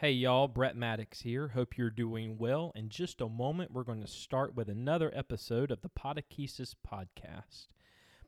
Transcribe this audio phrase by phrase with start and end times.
[0.00, 1.48] Hey, y'all, Brett Maddox here.
[1.48, 2.72] Hope you're doing well.
[2.74, 7.66] In just a moment, we're going to start with another episode of the Podechesis podcast.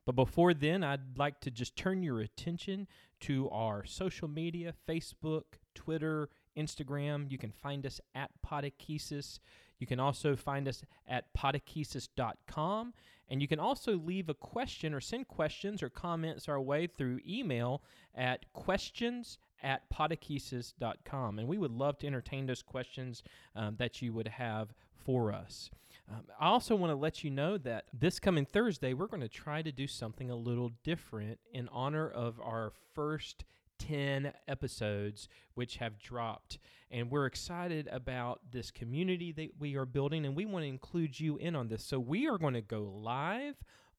[0.05, 2.87] But before then, I'd like to just turn your attention
[3.21, 7.31] to our social media Facebook, Twitter, Instagram.
[7.31, 9.39] You can find us at Podechesis.
[9.79, 12.93] You can also find us at podechesis.com.
[13.29, 17.21] And you can also leave a question or send questions or comments our way through
[17.27, 17.81] email
[18.13, 21.39] at questions at podechesis.com.
[21.39, 23.23] And we would love to entertain those questions
[23.55, 24.73] um, that you would have
[25.05, 25.69] for us.
[26.09, 29.29] Um, I also want to let you know that this coming Thursday, we're going to
[29.29, 33.45] try to do something a little different in honor of our first
[33.79, 36.59] 10 episodes which have dropped.
[36.91, 41.19] And we're excited about this community that we are building, and we want to include
[41.19, 41.83] you in on this.
[41.83, 43.55] So we are going to go live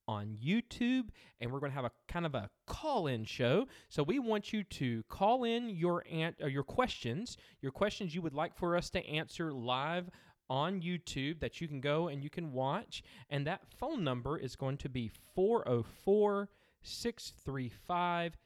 [0.06, 1.08] on YouTube,
[1.40, 3.66] and we're going to have a kind of a call-in show.
[3.88, 8.14] So we want you to call in your ant or uh, your questions, your questions
[8.14, 10.10] you would like for us to answer live
[10.50, 13.02] on YouTube that you can go and you can watch.
[13.30, 16.48] And that phone number is going to be 404
[16.82, 18.36] 635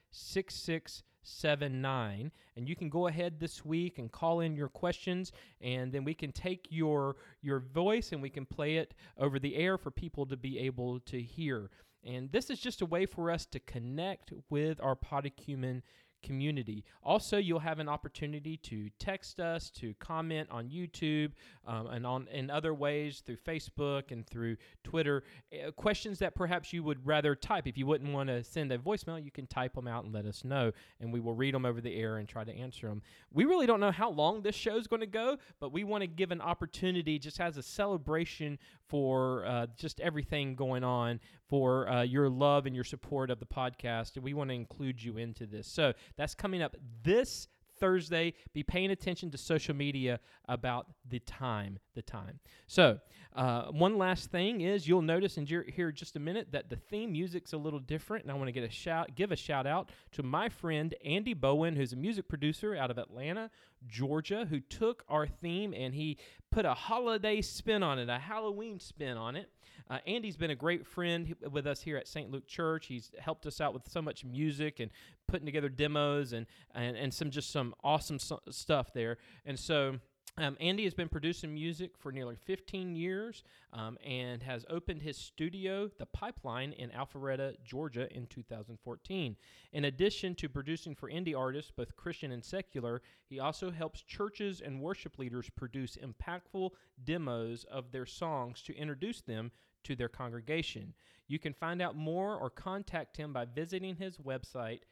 [1.29, 2.33] 6679.
[2.57, 6.15] And you can go ahead this week and call in your questions, and then we
[6.15, 10.27] can take your, your voice and we can play it over the air for people
[10.27, 11.71] to be able to hear.
[12.05, 15.83] And this is just a way for us to connect with our podacumen
[16.23, 16.85] community.
[17.03, 21.33] Also, you'll have an opportunity to text us, to comment on YouTube,
[21.67, 25.25] um, and on in other ways through Facebook and through Twitter.
[25.53, 27.67] Uh, questions that perhaps you would rather type.
[27.67, 30.27] If you wouldn't want to send a voicemail, you can type them out and let
[30.27, 33.03] us know, and we will read them over the air and try to answer them.
[33.33, 36.03] We really don't know how long this show is going to go, but we want
[36.03, 38.59] to give an opportunity just as a celebration
[38.89, 43.47] for uh, just everything going on, for uh, your love and your support of the
[43.47, 44.21] podcast.
[44.21, 45.67] We want to include you into this.
[45.67, 48.35] So that's coming up this Thursday.
[48.53, 51.79] Be paying attention to social media about the time.
[51.95, 52.41] The time.
[52.67, 52.99] So,
[53.35, 57.13] uh, one last thing is you'll notice in here just a minute that the theme
[57.13, 59.91] music's a little different, and I want to get a shout, give a shout out
[60.13, 63.51] to my friend Andy Bowen, who's a music producer out of Atlanta,
[63.87, 66.19] Georgia, who took our theme and he
[66.51, 69.51] put a holiday spin on it, a Halloween spin on it.
[69.91, 72.31] Uh, Andy's been a great friend with us here at St.
[72.31, 72.87] Luke Church.
[72.87, 74.91] He's helped us out with so much music and
[75.27, 78.19] putting together demos and and, and some just some awesome
[78.51, 79.19] stuff there.
[79.47, 79.99] And so.
[80.39, 85.17] Um, Andy has been producing music for nearly 15 years um, and has opened his
[85.17, 89.37] studio, The Pipeline, in Alpharetta, Georgia, in 2014.
[89.73, 94.61] In addition to producing for indie artists, both Christian and secular, he also helps churches
[94.61, 96.71] and worship leaders produce impactful
[97.03, 99.51] demos of their songs to introduce them
[99.83, 100.95] to their congregation.
[101.27, 104.83] You can find out more or contact him by visiting his website,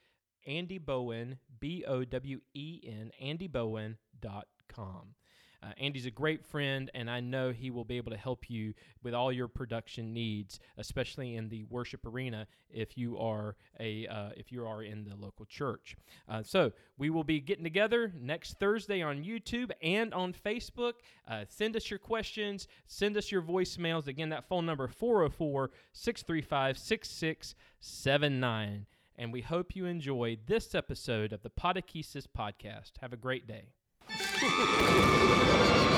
[0.45, 5.15] Andy Bowen, B O W E N, andybowen.com.
[5.63, 8.75] Uh, Andy's a great friend, and I know he will be able to help you
[9.03, 14.31] with all your production needs, especially in the worship arena if you are a uh,
[14.37, 15.97] if you are in the local church.
[16.29, 20.95] Uh, so we will be getting together next Thursday on YouTube and on Facebook.
[21.29, 24.07] Uh, send us your questions, send us your voicemails.
[24.07, 28.87] Again, that phone number 404 635 6679.
[29.19, 32.93] And we hope you enjoy this episode of the Podechesis podcast.
[33.01, 33.71] Have a great day.
[34.09, 35.96] ハハハハ!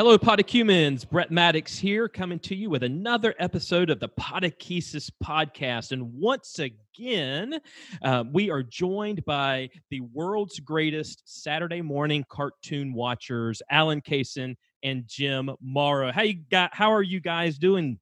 [0.00, 1.06] Hello, Podacumens.
[1.06, 5.92] Brett Maddox here, coming to you with another episode of the Podechesis podcast.
[5.92, 7.60] And once again,
[8.00, 15.04] uh, we are joined by the world's greatest Saturday morning cartoon watchers, Allen Kaysen and
[15.06, 16.10] Jim Morrow.
[16.12, 16.72] How you got?
[16.72, 17.98] How are you guys doing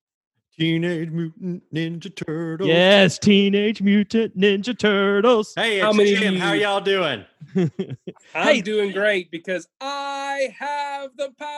[0.59, 2.69] Teenage Mutant Ninja Turtles.
[2.69, 5.53] Yes, Teenage Mutant Ninja Turtles.
[5.55, 6.35] Hey, it's How many Jim.
[6.35, 7.25] How y'all doing?
[7.57, 7.71] I'm
[8.35, 8.61] hey.
[8.61, 11.58] doing great because I have the power.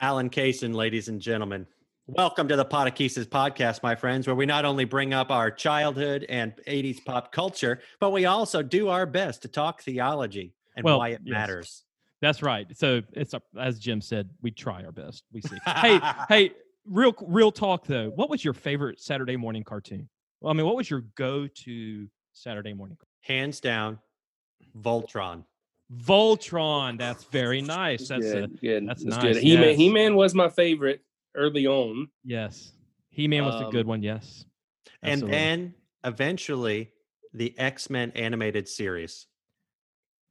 [0.00, 1.66] Allen Kaysen, ladies and gentlemen.
[2.06, 6.26] Welcome to the Podechesis podcast, my friends, where we not only bring up our childhood
[6.28, 10.98] and 80s pop culture, but we also do our best to talk theology and well,
[10.98, 11.32] why it yes.
[11.32, 11.84] matters.
[12.20, 12.66] That's right.
[12.76, 15.24] So it's a, as Jim said, we try our best.
[15.32, 15.56] We see.
[15.66, 16.50] hey, hey,
[16.86, 18.10] real real talk though.
[18.14, 20.08] What was your favorite Saturday morning cartoon?
[20.40, 22.98] Well, I mean, what was your go-to Saturday morning?
[23.22, 23.98] Hands down,
[24.78, 25.44] Voltron.
[25.92, 26.98] Voltron.
[26.98, 28.08] That's very nice.
[28.08, 28.44] That's good.
[28.44, 28.88] a, good.
[28.88, 29.42] that's That's nice, good.
[29.42, 29.68] He Man.
[29.68, 29.76] yes.
[29.76, 31.02] He Man was my favorite
[31.34, 32.08] early on.
[32.24, 32.72] yes.
[33.10, 34.02] He Man was a good Um, one.
[34.02, 34.44] Yes.
[35.02, 36.90] And then eventually
[37.32, 39.26] the X Men animated series.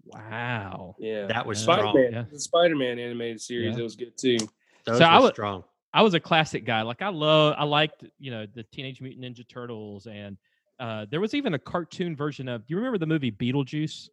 [0.06, 0.96] wow.
[1.00, 1.28] Yeah.
[1.28, 1.64] That was Yeah.
[1.64, 1.96] Spider strong.
[1.96, 2.14] Man.
[2.14, 2.26] Yeah.
[2.32, 3.74] The Spider Man animated series.
[3.76, 3.80] Yeah.
[3.80, 4.38] It was good too.
[4.86, 5.64] Those So I was would- strong.
[5.96, 6.82] I was a classic guy.
[6.82, 10.38] Like I love, I liked, you know, the Teenage Mutant Ninja Turtles, and
[10.80, 12.66] uh, there was even a cartoon version of.
[12.66, 14.10] Do you remember the movie Beetlejuice?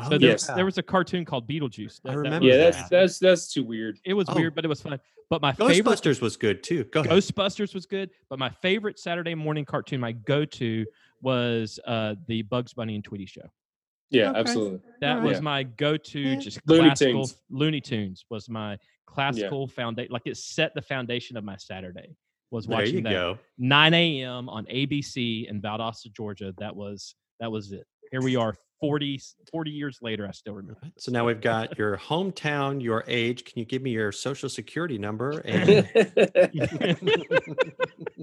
[0.00, 0.48] Oh, So there, yes.
[0.48, 2.00] was, there was a cartoon called Beetlejuice.
[2.04, 2.90] I that- that remember Yeah, that's that.
[2.90, 3.98] that's that's too weird.
[4.04, 4.34] It was Oh.
[4.34, 4.98] weird, but it was fun.
[5.30, 6.84] But my favorite Ghostbusters was good too.
[6.84, 7.12] Go ahead.
[7.12, 8.10] Ghostbusters was good.
[8.30, 10.86] But my favorite Saturday morning cartoon, my go-to,
[11.20, 13.42] was uh, the Bugs Bunny and Tweety show.
[14.10, 14.40] Yeah, Okay.
[14.40, 14.80] absolutely.
[15.00, 15.24] That Alright.
[15.28, 15.40] was Yeah.
[15.42, 16.36] my go-to, Yeah.
[16.36, 17.42] just Looney classical Tunes.
[17.50, 20.12] Looney Tunes was my classical foundation.
[20.12, 22.16] Like it set the foundation of my Saturday.
[22.50, 23.38] Was there watching you that go.
[23.58, 24.48] 9 a.m.
[24.48, 26.54] on ABC in Valdosta, Georgia.
[26.58, 27.86] That was that was it.
[28.10, 29.20] Here we are, 40,
[29.50, 30.26] 40 years later.
[30.26, 30.80] I still remember.
[30.96, 33.44] So now we've got your hometown, your age.
[33.44, 35.42] Can you give me your social security number?
[35.58, 35.88] And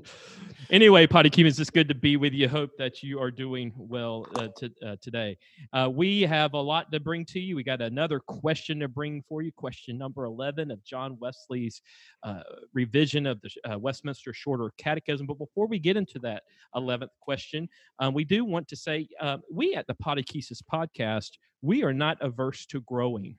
[0.70, 2.48] anyway, Potty Cumans, it's good to be with you.
[2.48, 5.38] Hope that you are doing well uh, to, uh, today.
[5.74, 7.56] Uh, we have a lot to bring to you.
[7.56, 9.52] We got another question to bring for you.
[9.52, 11.82] Question number 11 of John Wesley's
[12.24, 12.42] uh,
[12.74, 15.26] revision of the uh, Westminster Shorter Catechism.
[15.26, 16.44] But before we get into that
[16.76, 17.68] 11th question,
[18.00, 19.96] um, we do want to say uh, we at the
[20.46, 21.32] Podechesis podcast,
[21.62, 23.38] we are not averse to growing,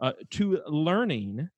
[0.00, 1.48] uh, to learning,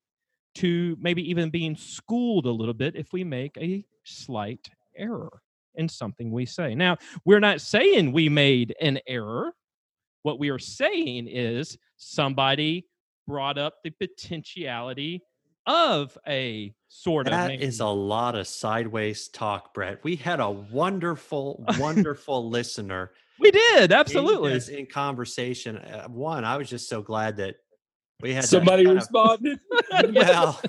[0.57, 5.43] to maybe even being schooled a little bit if we make a slight error
[5.75, 6.75] in something we say.
[6.75, 9.53] Now, we're not saying we made an error.
[10.23, 12.87] What we are saying is somebody
[13.27, 15.23] brought up the potentiality
[15.67, 20.05] of a sort of that is a lot of sideways talk, Brett.
[20.05, 23.13] We had a wonderful, wonderful listener.
[23.41, 25.77] We did absolutely us in conversation.
[25.79, 27.57] Uh, one, I was just so glad that
[28.21, 29.59] we had Somebody kind of- responded.
[30.15, 30.61] well,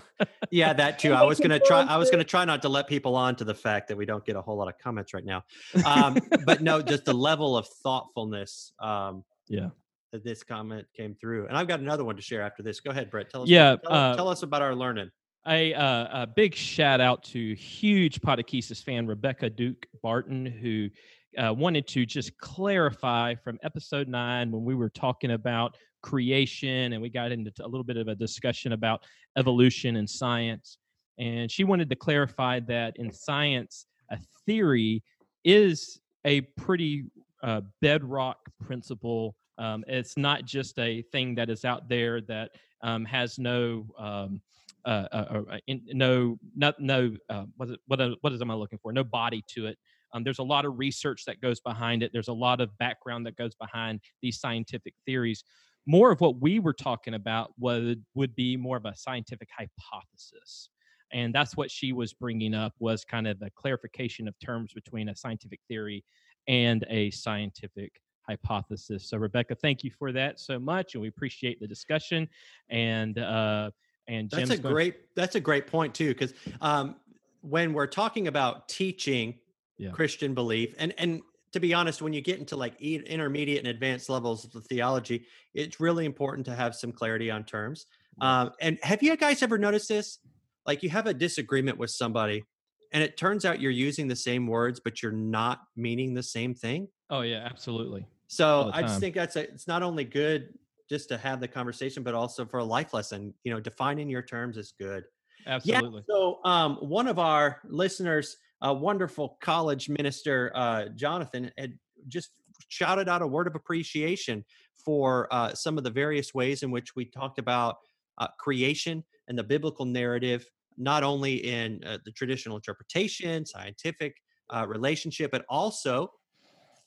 [0.51, 1.13] yeah, that too.
[1.13, 1.81] I was gonna try.
[1.81, 4.25] I was gonna try not to let people on to the fact that we don't
[4.25, 5.43] get a whole lot of comments right now.
[5.85, 8.73] Um, but no, just the level of thoughtfulness.
[8.79, 9.69] Um, Yeah.
[10.11, 12.79] that this comment came through, and I've got another one to share after this.
[12.79, 13.29] Go ahead, Brett.
[13.29, 13.49] Tell us.
[13.49, 15.11] Yeah, tell, uh, tell us about our learning.
[15.47, 20.89] a, uh, a big shout out to huge Podechesis fan Rebecca Duke Barton, who
[21.37, 27.01] uh, wanted to just clarify from episode nine when we were talking about creation and
[27.01, 29.03] we got into a little bit of a discussion about
[29.37, 30.77] evolution and science.
[31.17, 35.03] And she wanted to clarify that in science, a theory
[35.43, 37.05] is a pretty
[37.43, 39.35] uh, bedrock principle.
[39.57, 42.51] Um, it's not just a thing that is out there that
[42.83, 44.41] um, has no um,
[44.85, 48.53] uh, uh, uh, in, no, not, no, uh, what what, is- what is am I
[48.53, 48.91] looking for?
[48.93, 49.77] No body to it.
[50.15, 52.11] Um, there's a lot of research that goes behind it.
[52.13, 55.43] There's a lot of background that goes behind these scientific theories.
[55.85, 60.69] More of what we were talking about would would be more of a scientific hypothesis,
[61.11, 65.09] and that's what she was bringing up was kind of a clarification of terms between
[65.09, 66.03] a scientific theory
[66.47, 67.91] and a scientific
[68.27, 69.07] hypothesis.
[69.07, 72.27] So, Rebecca, thank you for that so much, and we appreciate the discussion.
[72.69, 73.69] And uh,
[74.07, 74.95] and That's a gonna- great.
[75.15, 76.95] That's a great point too, because um,
[77.41, 79.35] when we're talking about teaching
[79.77, 79.91] Yeah.
[79.91, 84.09] Christian belief, and and to be honest, when you get into like intermediate and advanced
[84.09, 87.85] levels of the theology, it's really important to have some clarity on terms.
[88.19, 90.19] Um, and have you guys ever noticed this?
[90.65, 92.43] Like you have a disagreement with somebody,
[92.91, 96.55] and it turns out you're using the same words, but you're not meaning the same
[96.55, 96.87] thing.
[97.09, 98.05] Oh yeah, absolutely.
[98.27, 100.49] So I just think that's a, it's not only good
[100.89, 103.33] just to have the conversation, but also for a life lesson.
[103.43, 105.03] You know, defining your terms is good.
[105.47, 106.03] Absolutely.
[106.07, 106.15] Yeah.
[106.15, 112.31] So um, one of our listeners, a wonderful college minister, uh, Jonathan, had just
[112.67, 114.43] shouted out a word of appreciation
[114.83, 117.75] for uh, some of the various ways in which we talked about
[118.17, 124.15] uh, creation and the biblical narrative, not only in uh, the traditional interpretation, scientific
[124.49, 126.11] uh, relationship, but also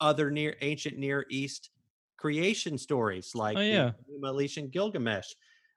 [0.00, 1.70] other near ancient Near East
[2.16, 3.90] creation stories like Oh, the yeah.
[4.08, 5.28] And Gilgamesh.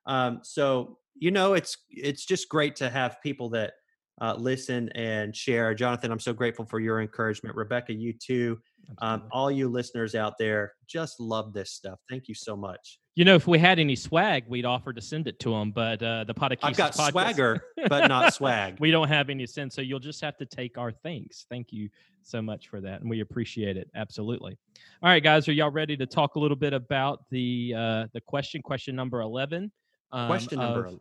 [0.08, 3.74] Um, so you know, it's it's just great to have people that
[4.22, 5.74] uh, listen and share.
[5.74, 7.56] Jonathan, I'm so grateful for your encouragement.
[7.56, 8.60] Rebecca, you too.
[9.00, 12.00] Um, all you listeners out there, just love this stuff.
[12.10, 13.00] Thank you so much.
[13.16, 15.72] you know, if we had any swag, we'd offer to send it to them.
[15.72, 18.78] But uh, the Podechesis I've got podcast- swagger, but not swag.
[18.80, 21.46] we don't have any sense, so you'll just have to take our thanks.
[21.50, 21.90] Thank you
[22.24, 24.58] so much for that, and we appreciate it absolutely.
[25.02, 28.22] All right, guys, are y'all ready to talk a little bit about the uh, the
[28.22, 28.62] question?
[28.62, 29.72] Question number eleven.
[30.12, 30.86] um, Question number.
[30.86, 31.00] of-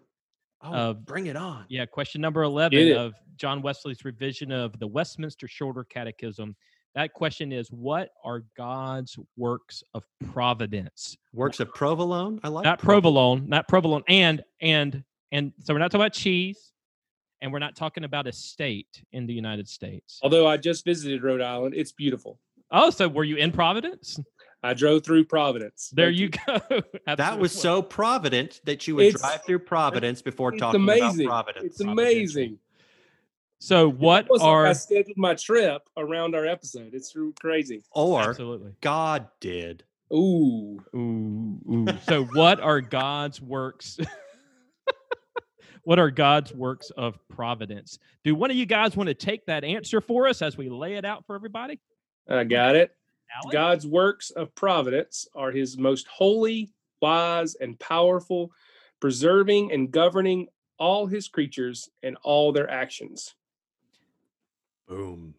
[0.63, 1.65] Oh, of- bring it on.
[1.69, 6.55] Yeah, question number 11 of John Wesley's revision of the Westminster Shorter Catechism,
[6.95, 11.17] That question is, what are God's works of providence?
[11.33, 12.41] Works of provolone.
[12.43, 15.03] I like not provolone, not provolone, and and
[15.33, 16.73] and so we're not talking about cheese,
[17.41, 20.19] and we're not talking about a state in the United States.
[20.23, 22.41] Although I just visited Rhode Island, it's beautiful.
[22.73, 24.19] Oh, so were you in Providence?
[24.63, 25.91] I drove through Providence.
[25.95, 26.59] There you go.
[27.07, 31.27] that was so provident that you would It's- drive through Providence before It's talking amazing.
[31.27, 31.65] about Providence.
[31.73, 32.59] It's amazing.
[33.59, 36.95] So what Plus, are I scheduled my trip around our episode.
[36.95, 37.83] It's crazy.
[37.93, 38.73] Or absolutely?
[38.81, 39.85] God did.
[40.13, 40.83] Ooh.
[40.95, 41.87] Ooh, ooh.
[42.09, 43.99] So what are God's works?
[45.85, 47.99] what are God's works of providence?
[48.25, 50.95] Do one of you guys want to take that answer for us as we lay
[50.95, 51.81] it out for everybody?
[52.29, 52.95] I got it.
[53.35, 53.53] Allen?
[53.53, 56.71] God's works of providence are his most holy,
[57.01, 58.51] wise, and powerful,
[59.01, 63.35] preserving and governing all his creatures and all their actions.
[64.89, 65.35] Boom.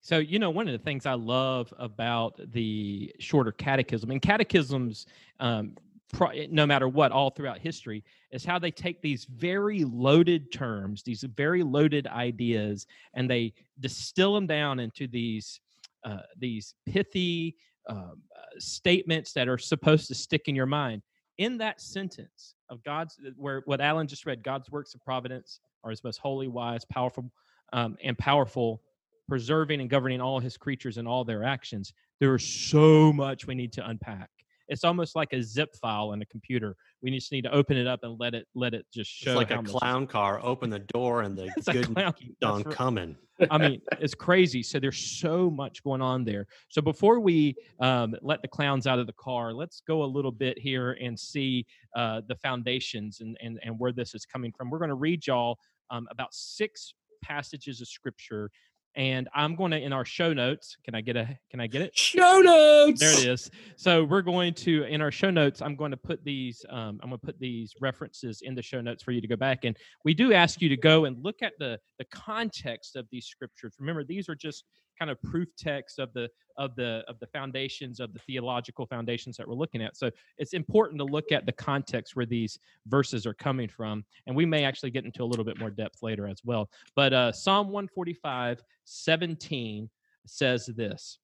[0.00, 5.06] So, you know, one of the things I love about the shorter catechism and catechisms,
[5.40, 5.76] um,
[6.12, 11.02] pro- no matter what, all throughout history, is how they take these very loaded terms,
[11.02, 15.60] these very loaded ideas, and they distill them down into these
[16.04, 17.56] uh, these pithy
[17.88, 21.02] um, uh, statements that are supposed to stick in your mind.
[21.38, 25.90] In that sentence of God's, where what Allen just read, God's works of providence are
[25.90, 27.30] His most holy, wise, powerful,
[27.72, 28.82] um, and powerful
[29.30, 31.94] preserving and governing all his creatures and all their actions.
[32.18, 34.28] There is so much we need to unpack.
[34.70, 36.76] It's almost like a zip file in a computer.
[37.02, 39.38] We just need to open it up and let it let it just show.
[39.38, 40.40] It's like a clown car.
[40.42, 42.74] Open the door and the good clown- keeps on right.
[42.74, 43.16] coming.
[43.50, 44.62] I mean, it's crazy.
[44.62, 46.46] So there's so much going on there.
[46.68, 50.32] So before we um, let the clowns out of the car, let's go a little
[50.32, 54.70] bit here and see uh, the foundations and, and and where this is coming from.
[54.70, 55.58] We're going to read y'all
[55.90, 58.50] um, about six passages of scripture,
[58.96, 60.76] and I'm going to in our show notes.
[60.84, 61.38] Can I get a?
[61.50, 61.96] Can I get it?
[61.96, 63.00] Show notes.
[63.00, 63.50] There it is.
[63.76, 65.62] So we're going to in our show notes.
[65.62, 66.64] I'm going to put these.
[66.70, 69.36] Um, I'm going to put these references in the show notes for you to go
[69.36, 69.64] back.
[69.64, 73.26] And we do ask you to go and look at the the context of these
[73.26, 73.74] scriptures.
[73.78, 74.64] Remember, these are just
[75.00, 76.28] kind of proof texts of the
[76.58, 79.96] of the of the foundations of the theological foundations that we're looking at.
[79.96, 84.36] So it's important to look at the context where these verses are coming from, and
[84.36, 86.68] we may actually get into a little bit more depth later as well.
[86.94, 89.88] But uh, Psalm 145, 17
[90.26, 91.18] says this.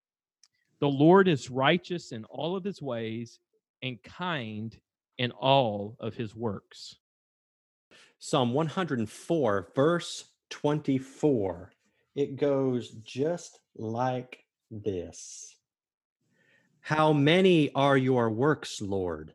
[0.80, 3.38] The Lord is righteous in all of his ways
[3.83, 4.76] and kind
[5.18, 6.97] in all of his works.
[8.18, 11.73] Psalm 104, verse 24.
[12.16, 14.38] It goes just like
[14.70, 15.54] this
[16.80, 19.35] How many are your works, Lord?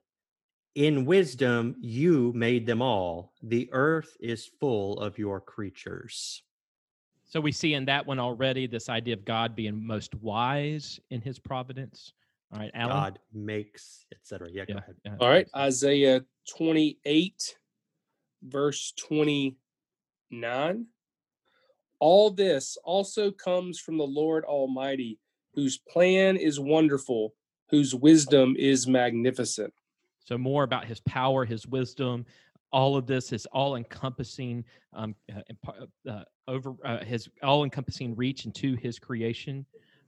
[0.74, 3.34] In wisdom, you made them all.
[3.44, 6.42] The earth is full of your creatures.
[7.26, 11.22] So we see in that one already this idea of God being most wise in
[11.22, 12.14] his providence.
[12.52, 12.96] All right, Allen.
[12.96, 14.48] God makes, etc.
[14.52, 14.96] Yeah, go ahead.
[15.06, 15.16] yeah.
[15.20, 15.48] All right.
[15.56, 17.58] Isaiah 28,
[18.44, 20.88] verse 29.
[22.02, 25.20] All this also comes from the Lord Almighty,
[25.54, 27.36] whose plan is wonderful,
[27.70, 29.72] whose wisdom is magnificent.
[30.26, 32.26] So more about his power, his wisdom.
[32.72, 38.46] All of this is all encompassing, um, uh, uh, over uh, his all encompassing reach
[38.46, 39.64] into his creation.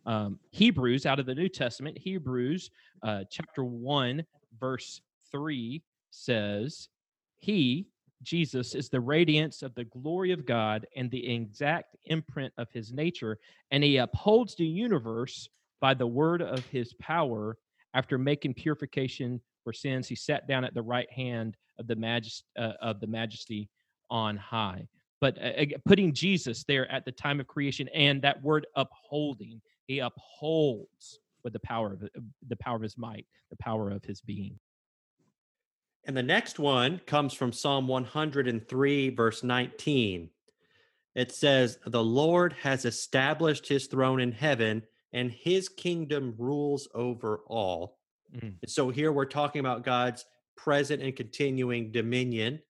[0.07, 2.71] Um, Hebrews out of the New Testament, Hebrews
[3.03, 4.25] uh, chapter one,
[4.59, 4.99] verse
[5.31, 6.89] three says,
[7.37, 7.87] "He,
[8.23, 12.91] Jesus, is the radiance of the glory of God and the exact imprint of His
[12.91, 13.37] nature,
[13.71, 15.49] and He upholds the universe
[15.81, 17.57] by the word of His power."
[17.95, 22.45] After making purification for sins, He sat down at the right hand of the majesty
[22.57, 23.69] uh, of the Majesty
[24.09, 24.87] on high.
[25.21, 29.99] But uh, putting Jesus there at the time of creation, and that word upholding, He
[29.99, 32.09] upholds with the power of
[32.47, 34.59] the power of His might, the power of His being.
[36.05, 40.29] And the next one comes from Psalm 103, verse 19.
[41.15, 44.83] It says, The Lord has established his throne in heaven,
[45.13, 47.99] and his kingdom rules over all.
[48.35, 48.55] Mm.
[48.65, 52.61] So here we're talking about God's present and continuing dominion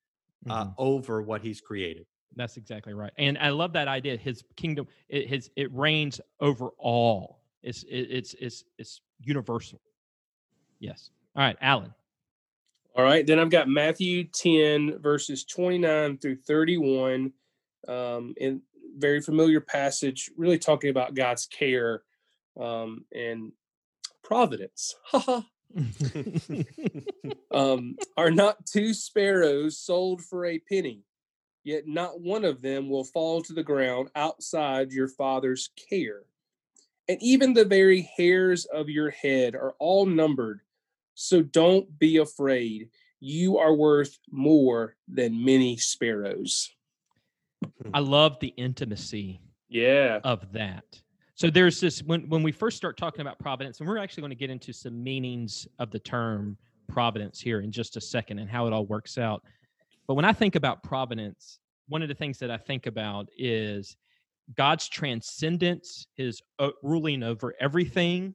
[0.48, 0.74] uh, Mhm.
[0.76, 2.04] over what he's created.
[2.36, 3.12] That's exactly right.
[3.16, 4.16] And I love that idea.
[4.16, 7.40] His kingdom, it, his it reigns over all.
[7.62, 9.80] It's it, it's it's it's universal.
[10.80, 11.10] Yes.
[11.34, 11.94] All right, Allen.
[12.96, 13.26] All right.
[13.26, 17.32] Then I've got Matthew 10, verses 29 through 31.
[17.88, 18.62] Um, and
[18.96, 22.02] very familiar passage, really talking about God's care
[22.60, 23.52] um, and
[24.22, 24.94] providence.
[27.50, 31.02] Um, are not two sparrows sold for a penny?
[31.64, 36.24] Yet not one of them will fall to the ground outside your father's care.
[37.08, 40.60] and even the very hairs of your head are all numbered.
[41.14, 42.90] So don't be afraid.
[43.20, 46.70] You are worth more than many sparrows.
[47.92, 50.20] I love the intimacy Yeah.
[50.24, 50.84] of that.
[51.34, 54.30] So there's this when when we first start talking about providence, and we're actually going
[54.30, 56.56] to get into some meanings of the term
[56.88, 59.42] providence here in just a second and how it all works out.
[60.06, 63.96] But when I think about providence, one of the things that I think about is
[64.54, 68.34] God's transcendence, his uh, ruling over everything,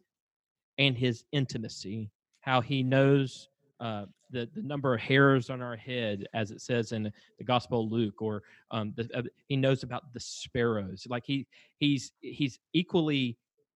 [0.78, 2.10] and his intimacy,
[2.50, 3.48] how he knows
[3.80, 7.04] uh, the, the number of hairs on our head, as it says in
[7.38, 8.42] the Gospel of Luke, or
[8.72, 11.06] um, the, uh, he knows about the sparrows.
[11.08, 11.46] Like he
[11.78, 13.38] he's he's equally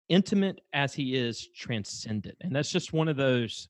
[0.09, 3.69] intimate as he is transcendent, and that's just one of those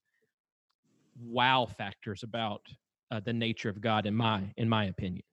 [1.18, 2.60] wow factors about
[3.10, 5.24] uh, the nature of God, in my in my opinion.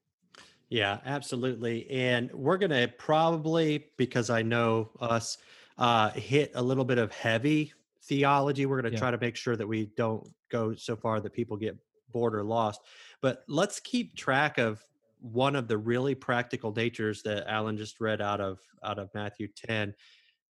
[0.70, 1.90] Yeah, absolutely.
[1.90, 5.38] And we're going to probably, because I know us,
[5.78, 7.74] uh, hit a little bit of heavy
[8.08, 8.66] theology.
[8.66, 9.00] We're going to Yeah.
[9.00, 11.78] try to make sure that we don't go so far that people get
[12.12, 12.82] bored or lost.
[13.22, 14.84] But let's keep track of
[15.20, 19.48] one of the really practical natures that Allen just read out of out of Matthew
[19.48, 19.94] 10.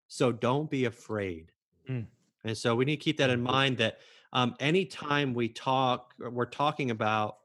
[0.07, 1.51] So don't be afraid.
[1.89, 2.07] Mm.
[2.43, 3.99] And so we need to keep that in mind that
[4.33, 7.37] um, anytime we talk, we're talking about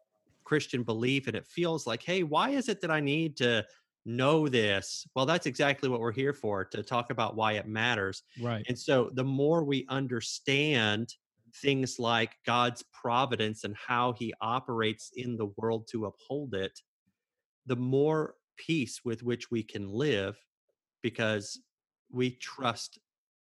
[0.45, 3.64] Christian belief and it feels like, hey, why is it that I need to
[4.04, 5.06] know this?
[5.14, 8.23] Well, that's exactly what we're here for to talk about why it matters.
[8.40, 8.64] Right.
[8.68, 11.14] And so the more we understand
[11.56, 16.80] things like God's providence and how he operates in the world to uphold it,
[17.66, 20.37] the more peace with which we can live
[21.02, 21.61] because
[22.11, 22.99] we trust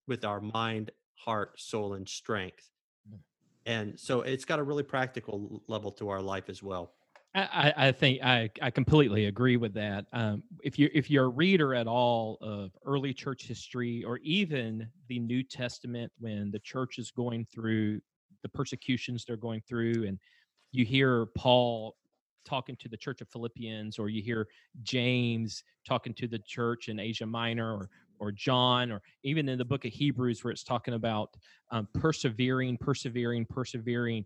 [0.07, 2.69] with our mind, heart, soul, and strength.
[3.11, 3.19] Mm.
[3.65, 6.93] And so it's got a really practical level to our life as well.
[7.35, 10.05] I, I think I, I completely agree with that.
[10.13, 14.87] Um, if you if you're a reader at all of early church history or even
[15.09, 17.99] the New Testament, when the church is going through
[18.41, 20.17] the persecutions they're going through, and
[20.71, 21.97] you hear Paul
[22.45, 24.47] talking to the church of Philippians, or you hear
[24.83, 29.65] James talking to the church in Asia Minor, or or John, or even in the
[29.65, 31.35] book of Hebrews where it's talking about
[31.71, 34.23] um, persevering, persevering, persevering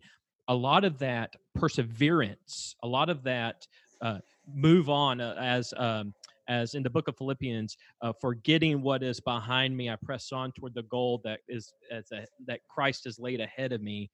[0.49, 3.65] a lot of that perseverance, a lot of that
[4.01, 4.17] uh,
[4.53, 6.13] move on uh, as um,
[6.47, 10.51] as in the book of Philippians, uh, forgetting what is behind me, I press on
[10.51, 12.01] toward the goal that is a,
[12.47, 14.09] that Christ has laid ahead of me,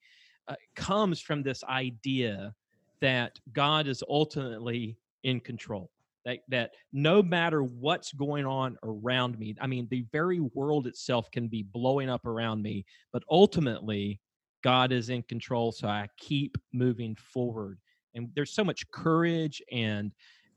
[0.49, 2.53] uh, comes from this idea
[2.99, 5.89] that God is ultimately in control.
[6.25, 11.31] That, that no matter what's going on around me, I mean, the very world itself
[11.31, 14.19] can be blowing up around me, but ultimately,
[14.65, 15.71] God is in control.
[15.71, 17.77] So I keep moving forward.
[18.15, 20.11] And there's so much courage and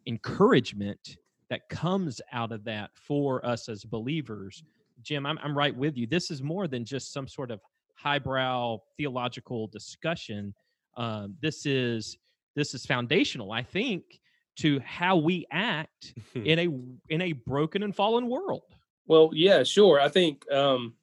[0.06, 1.18] encouragement
[1.50, 4.64] that comes out of that for us as believers.
[5.02, 6.06] Jim, I'm, I'm right with you.
[6.06, 7.60] This is more than just some sort of
[7.96, 10.54] highbrow theological discussion.
[10.96, 12.16] Um, this is
[12.56, 14.20] this is foundational, I think,
[14.60, 18.62] to how we act in a in a broken and fallen world.
[19.06, 20.00] Well, yeah, sure.
[20.00, 20.94] I think um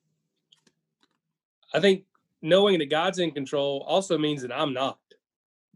[1.71, 2.05] I think
[2.45, 4.99] knowing that God's in control also means that I'm not.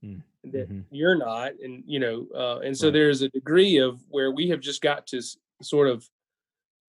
[0.03, 0.85] Mm, That mhm.
[0.91, 2.93] you're not and you know uh and so Right.
[2.93, 6.07] there's a degree of where we have just got to s- sort of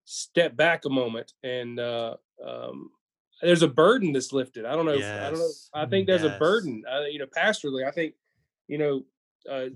[0.05, 2.14] step back a moment and uh
[2.45, 2.90] um
[3.43, 4.66] there's a burden that's lifted.
[4.66, 4.93] I don't know.
[4.93, 5.51] If, I don't know.
[5.73, 6.37] I think there's Yes.
[6.37, 6.85] a burden.
[6.87, 8.12] Uh, you know, pastorally, I think,
[8.69, 9.03] you know,
[9.51, 9.71] uh,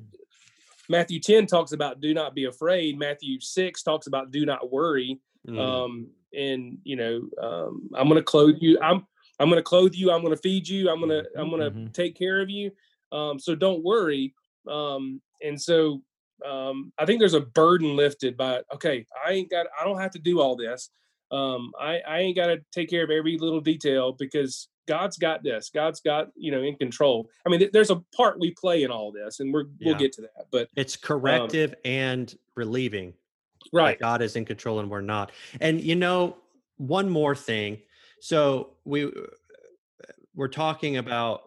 [0.91, 2.99] Matthew 10 talks about do not be afraid.
[2.99, 5.19] Matthew 6 talks about do not worry.
[5.49, 5.59] Mm.
[5.59, 8.79] Um, and you know, um, I'm gonna clothe you.
[8.83, 9.07] I'm
[9.39, 10.11] I'm gonna clothe you.
[10.11, 10.91] I'm gonna feed you.
[10.91, 11.93] I'm gonna I'm gonna Mhm.
[11.93, 12.71] take care of you.
[13.13, 14.35] Um, so don't worry.
[14.69, 16.03] Um, and so
[16.45, 20.11] um, I think there's a burden lifted by okay, I ain't got I don't have
[20.13, 20.91] to do all this.
[21.31, 25.43] Um, I, I ain't got to take care of every little detail because God's got
[25.43, 25.71] this.
[25.71, 27.29] God's got you know in control.
[27.47, 30.13] I mean, th- there's a part we play in all this, and we're we'll get
[30.15, 30.47] to that.
[30.53, 33.15] But It's corrective and relieving.
[33.73, 35.33] right, God is in control and we're not.
[35.61, 36.37] And you know,
[36.77, 37.79] one more thing.
[38.25, 39.13] So we
[40.35, 41.43] we're talking about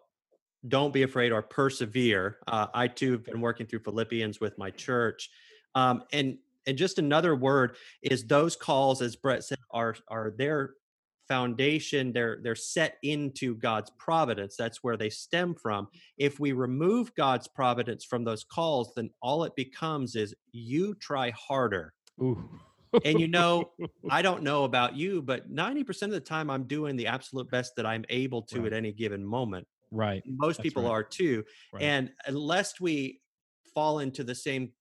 [0.67, 2.37] don't be afraid or persevere.
[2.45, 5.31] Uh, I too have been working through Philippians with my church,
[5.73, 6.37] um, and
[6.67, 10.75] and just another word is those calls, as Brett said, are are their
[11.27, 12.13] foundation.
[12.13, 14.55] They're they're set into God's providence.
[14.55, 15.87] That's where they stem from.
[16.19, 21.31] If we remove God's providence from those calls, then all it becomes is you try
[21.31, 22.47] harder Ooh.
[23.05, 23.71] And you know
[24.09, 27.75] i don't know about you but 90% of the time i'm doing the absolute best
[27.75, 28.67] that i'm able to Right.
[28.67, 30.23] at any given moment right.
[30.25, 30.91] most That's people right.
[30.91, 31.83] are too Right.
[31.83, 33.21] and unless we
[33.73, 34.73] fall into the same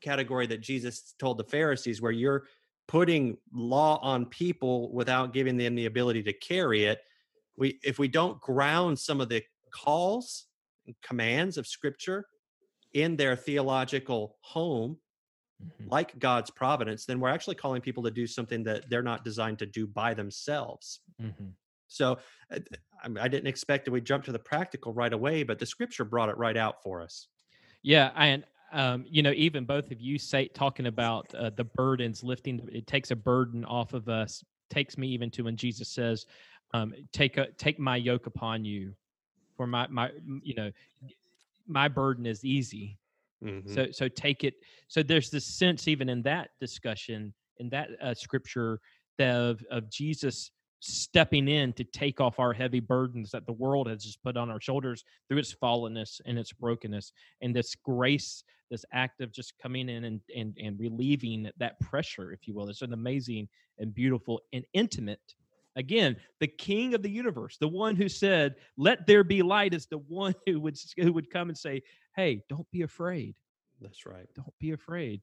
[0.00, 2.44] category that jesus told the pharisees where you're
[2.86, 7.00] putting law on people without giving them the ability to carry it
[7.56, 10.46] we if we don't ground some of the calls
[10.86, 12.26] and commands of scripture
[12.92, 14.98] in their theological home
[15.62, 15.90] Mhm.
[15.90, 19.58] like god's providence then we're actually calling people to do something that they're not designed
[19.58, 21.54] to do by themselves Mhm.
[21.86, 22.18] so
[22.50, 22.58] uh,
[23.02, 26.04] I, I didn't expect that we jump to the practical right away but the scripture
[26.04, 27.28] brought it right out for us
[27.82, 32.24] Yeah, and um, you know, even both of you say talking about uh, the burdens
[32.24, 32.68] lifting.
[32.72, 34.42] It takes a burden off of us.
[34.68, 36.26] Takes me even to when Jesus says,
[36.72, 38.94] um, "Take a take my yoke upon you,
[39.56, 40.10] for my my
[40.42, 40.72] you know,
[41.66, 42.98] my burden is easy.
[43.44, 43.66] Mhm.
[43.70, 44.54] So so take it.
[44.88, 48.80] So there's this sense even in that discussion in that uh, scripture
[49.18, 53.88] that of of Jesus stepping in to take off our heavy burdens that the world
[53.88, 58.44] has just put on our shoulders through its fallenness and its brokenness and this grace
[58.70, 62.68] this act of just coming in and and, and relieving that pressure if you will
[62.68, 65.34] it's an amazing and beautiful and intimate
[65.76, 69.86] again the king of the universe the one who said let there be light is
[69.86, 71.80] the one who would who would come and say
[72.16, 73.34] hey don't be afraid
[73.80, 75.20] that's right don't be afraid.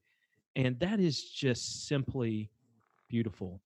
[0.56, 2.50] And that is just simply
[3.08, 3.60] beautiful.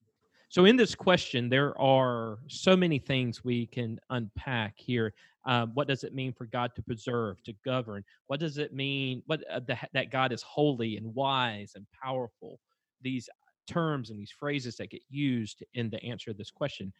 [0.48, 5.12] So, in this question, there are so many things we can unpack here.
[5.44, 8.04] Um, what does it mean for God to preserve, to govern?
[8.28, 12.60] What does it mean what, uh, that, that God is holy and wise and powerful?
[13.02, 13.28] These
[13.66, 16.92] terms and these phrases that get used in the answer to this question.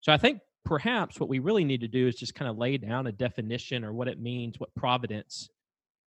[0.00, 2.78] So, I think perhaps what we really need to do is just kind of lay
[2.78, 5.50] down a definition or what it means, what providence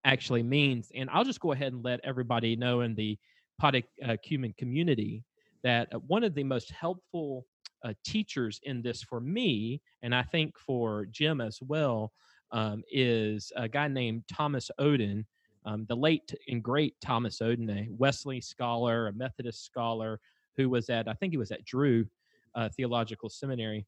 [0.06, 0.92] actually means.
[0.96, 3.18] And I'll just go ahead and let everybody know in the
[3.62, 5.24] Podacumen community
[5.64, 7.46] that uh, one of the most helpful
[7.84, 12.12] uh, teachers in this for me, and I think for Jim as well,
[12.52, 15.26] um, is a guy named Thomas Oden,
[15.66, 20.20] um, the late and great Thomas Oden, a Wesley scholar, a Methodist scholar
[20.56, 22.06] who was at, I think he was at Drew
[22.54, 23.86] uh, Theological Seminary.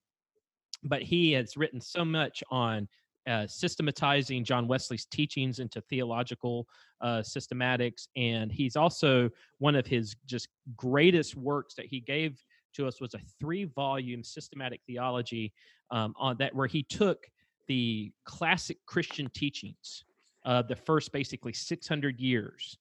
[0.83, 2.87] But he has written so much on
[3.27, 6.67] uh, systematizing John Wesley's teachings into theological
[7.01, 8.07] uh, systematics.
[8.15, 12.41] And he's also one of his just greatest works that he gave
[12.75, 15.53] to us was a three volume systematic theology
[15.91, 17.25] um, on that, where he took
[17.67, 20.03] the classic Christian teachings
[20.45, 22.77] of the first basically 600 years.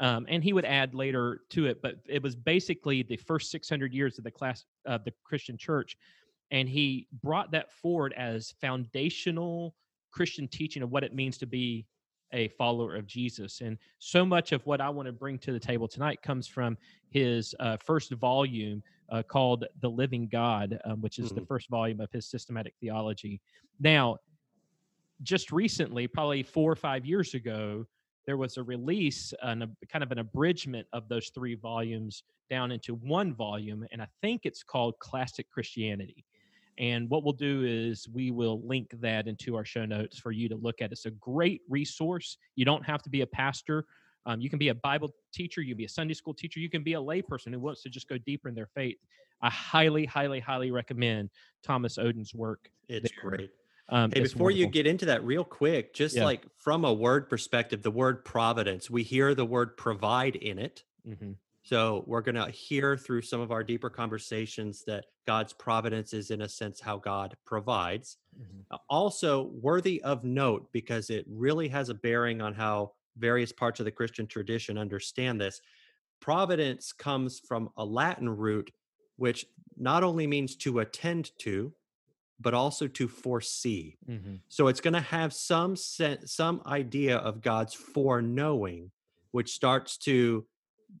[0.00, 3.92] Um, and he would add later to it, but it was basically the first 600
[3.92, 5.96] years of the class of the Christian church
[6.50, 9.74] and he brought that forward as foundational
[10.10, 11.86] Christian teaching of what it means to be
[12.32, 13.60] a follower of Jesus.
[13.62, 16.76] And so much of what I want to bring to the table tonight comes from
[17.08, 21.48] his uh, first volume uh, called The Living God, um, which is the Mhm.
[21.48, 23.40] first volume of his systematic theology.
[23.80, 24.18] Now,
[25.22, 27.86] just recently, probably four or five years ago,
[28.26, 32.70] there was a release, and a kind of an abridgment of those three volumes down
[32.70, 36.24] into one volume, and I think it's called Classic Christianity.
[36.78, 40.48] And what we'll do is we will link that into our show notes for you
[40.48, 40.92] to look at.
[40.92, 42.38] It's a great resource.
[42.54, 43.84] You don't have to be a pastor.
[44.26, 45.60] Um, you can be a Bible teacher.
[45.60, 46.60] You can be a Sunday school teacher.
[46.60, 48.96] You can be a layperson who wants to just go deeper in their faith.
[49.42, 51.30] I highly, highly, highly recommend
[51.62, 52.70] Thomas Oden's work.
[52.88, 53.20] it's there.
[53.30, 53.50] great
[53.90, 56.24] Um, Hey, before you get into that, real quick, just Yeah.
[56.24, 60.84] like from a word perspective, the word providence, we hear the word provide in it.
[61.06, 61.36] Mhm.
[61.68, 66.30] So we're going to hear through some of our deeper conversations that God's providence is,
[66.30, 68.16] in a sense, how God provides.
[68.40, 68.64] Mhm.
[68.70, 73.80] Uh, Also, worthy of note because it really has a bearing on how various parts
[73.80, 75.60] of the Christian tradition understand this.
[76.20, 78.70] Providence comes from a Latin root,
[79.16, 79.44] which
[79.76, 81.74] not only means to attend to,
[82.40, 83.98] but also to foresee.
[84.08, 84.40] Mhm.
[84.48, 88.90] So it's going to have some sense, some idea of God's foreknowing,
[89.32, 90.46] which starts to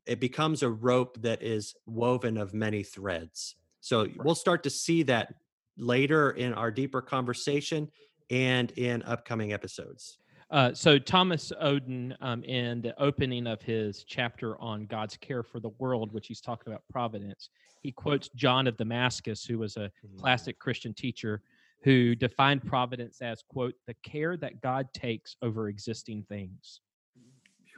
[0.06, 3.56] it becomes a rope that is woven of many threads.
[3.80, 5.34] So we'll start to see that
[5.76, 7.88] later in our deeper conversation
[8.30, 10.18] and in upcoming episodes.
[10.50, 15.60] Uh, so Thomas Oden, um, in the opening of his chapter on God's care for
[15.60, 17.50] the world, which he's talking about providence,
[17.82, 21.42] he quotes John of Damascus, who was a classic Christian teacher,
[21.84, 26.80] who defined providence as quote the care that God takes over existing things.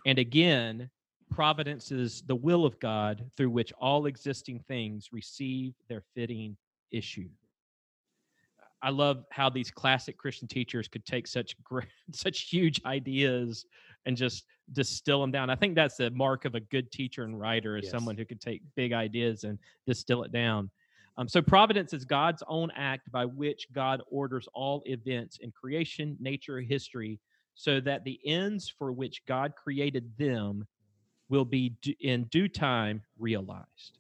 [0.07, 0.89] And again,
[1.31, 6.57] providence is the will of God through which all existing things receive their fitting
[6.91, 7.29] issue.
[8.83, 13.67] I love how these classic Christian teachers could take such great, such huge ideas
[14.07, 15.51] and just distill them down.
[15.51, 17.93] I think that's the mark of a good teacher and writer is Yes.
[17.93, 20.71] someone who could take big ideas and distill it down.
[21.19, 26.17] Um, so providence is God's own act by which God orders all events in creation,
[26.19, 27.21] nature, history,
[27.55, 30.67] so that the ends for which God created them
[31.31, 33.99] will be in due time realized.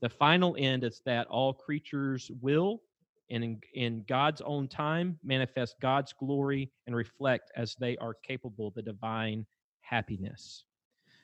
[0.00, 2.82] The final end is that all creatures will,
[3.30, 8.70] and in, in God's own time, manifest God's glory and reflect as they are capable
[8.70, 9.46] the divine
[9.80, 10.64] happiness.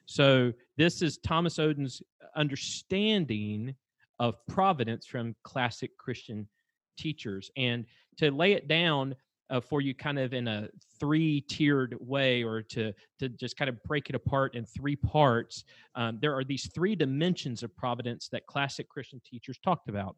[0.07, 2.03] So, this is Thomas Oden's
[2.37, 3.75] understanding
[4.19, 6.47] of providence from classic Christian
[6.97, 7.51] teachers.
[7.57, 7.85] And
[8.19, 9.15] to lay it down
[9.51, 13.69] uh, for you kind of in a three tiered way or to to just kind
[13.69, 18.29] of break it apart in three parts um, there are these three dimensions of providence
[18.29, 20.17] that classic christian teachers talked about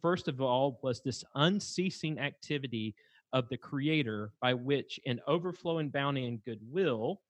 [0.00, 2.94] first of all was this unceasing activity
[3.32, 7.20] of the creator by which in overflowing bounty and goodwill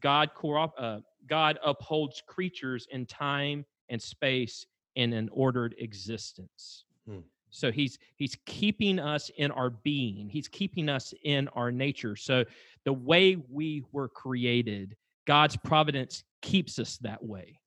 [0.00, 0.30] god
[0.78, 7.20] uh, god upholds creatures in time and space in an ordered existence Hmm.
[7.56, 12.44] So he's he's keeping us in our being he's keeping us in our nature so
[12.84, 14.94] the way we were created
[15.26, 17.58] god's providence keeps us that way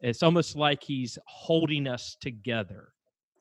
[0.00, 2.88] it's almost like he's holding us together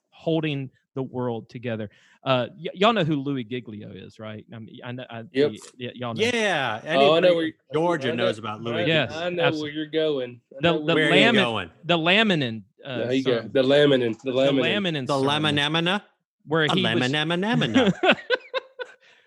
[0.10, 1.90] holding the world together
[2.26, 5.52] uh y- y'all know who louie giglio is right i mean i know I, Yep.
[5.52, 6.82] y- y- y'all know Yeah.
[6.88, 8.84] Oh, I know where Georgia I know- knows about Louie.
[8.84, 9.62] I, Yes, I know absolutely.
[9.62, 10.42] where you're going.
[10.52, 11.70] I The- know the where Where you're are you laminin- going?
[11.86, 13.42] the laminin uh There you go.
[13.42, 14.18] The laminin.
[14.22, 14.62] The the laminin.
[14.62, 16.02] laminin The sermon, lemon emina?
[16.46, 17.12] where he was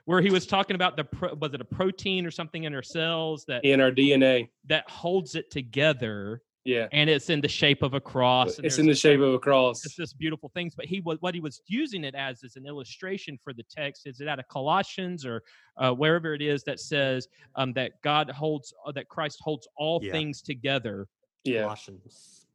[0.04, 2.82] where he was talking about the pro, was it a protein or something in our
[2.82, 4.48] cells that in our DNA.
[4.66, 6.88] that holds it together Yeah.
[6.92, 9.84] and it's in the shape of a cross It's in the shape of a cross.
[9.84, 12.66] it's just beautiful things but he was what he was using it as is an
[12.66, 15.42] illustration for the text is it out of colossians or
[15.76, 20.00] uh, wherever it is that says um, that god holds uh, that christ holds all
[20.02, 20.12] Yeah.
[20.12, 21.06] things together
[21.44, 21.62] Yeah.
[21.62, 22.46] Colossians.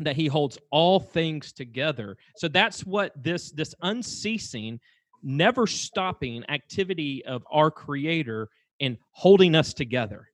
[0.00, 2.16] That he holds all things together.
[2.36, 4.80] So that's what this this unceasing
[5.22, 8.48] never stopping activity of our creator
[8.80, 10.28] in holding us together.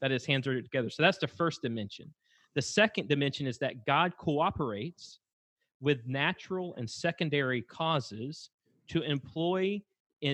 [0.00, 0.90] That his hands are together.
[0.90, 2.12] So that's the first dimension.
[2.54, 5.18] The second dimension is that god cooperates
[5.80, 8.50] with natural and secondary causes
[8.88, 9.82] to employ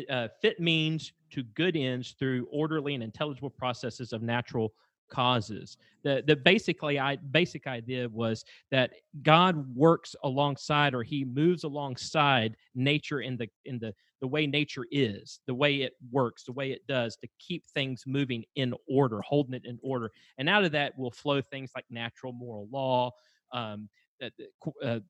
[0.09, 4.73] uh, fit means to good ends through orderly and intelligible processes of natural
[5.13, 5.77] causes.
[6.03, 8.91] The the basically i basic idea was that
[9.23, 14.87] god works alongside or he moves alongside nature in the in the the way nature
[14.91, 19.21] is the way it works the way it does to keep things moving in order
[19.21, 20.11] holding it in order.
[20.39, 23.11] And out of that will flow things like natural moral law
[23.53, 23.89] um
[24.21, 24.51] that that
[24.85, 25.01] uh,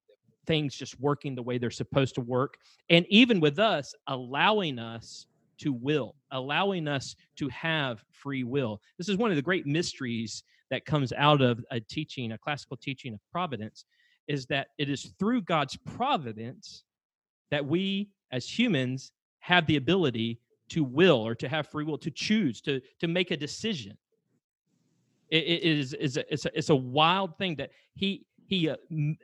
[0.46, 2.56] things just working the way they're supposed to work.
[2.90, 5.26] And even with us allowing us
[5.62, 8.80] to will allowing us to have free will.
[8.98, 12.76] This is one of the great mysteries that comes out of a teaching a classical
[12.76, 13.84] teaching of providence
[14.28, 16.84] is that it is through god's providence
[17.50, 22.10] that we as humans have the ability to will or to have free will to
[22.10, 23.96] choose to to make a decision.
[25.28, 28.76] It, it is is a, it's a, it's a wild thing that he he uh,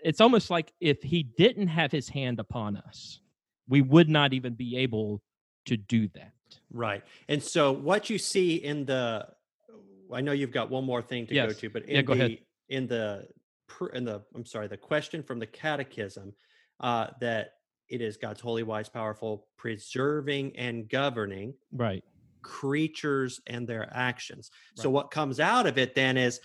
[0.04, 3.20] it's almost like if he didn't have his hand upon us
[3.68, 5.22] we would not even be able
[5.68, 6.32] to do that
[6.72, 7.02] Right.
[7.28, 9.26] And so what you see in the
[10.12, 12.18] I know you've got one more thing to go to, but in Yeah, go the
[12.18, 12.38] ahead.
[12.68, 13.28] in the
[13.92, 16.34] in the I'm sorry, the question from the catechism
[16.80, 17.54] uh that
[17.88, 22.04] it is God's holy, wise, powerful, preserving and governing right
[22.42, 24.50] creatures and their actions.
[24.74, 26.40] So what comes out of it then is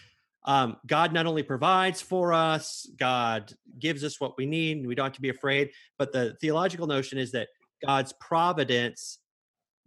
[0.45, 4.95] um, God not only provides for us, God gives us what we need, and we
[4.95, 5.69] don't have to be afraid.
[5.97, 7.47] But the theological notion is that
[7.86, 9.19] God's providence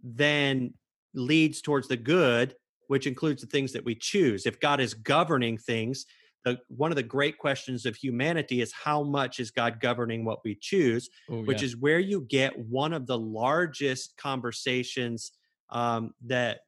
[0.03, 0.73] then
[1.13, 2.55] leads towards the good,
[2.87, 4.45] which includes the things that we choose.
[4.45, 6.05] If God is governing things,
[6.45, 10.43] the one of the great questions of humanity is how much is God governing what
[10.45, 11.09] we choose?
[11.45, 15.31] which is where you get one of the largest conversations
[15.69, 16.59] um, that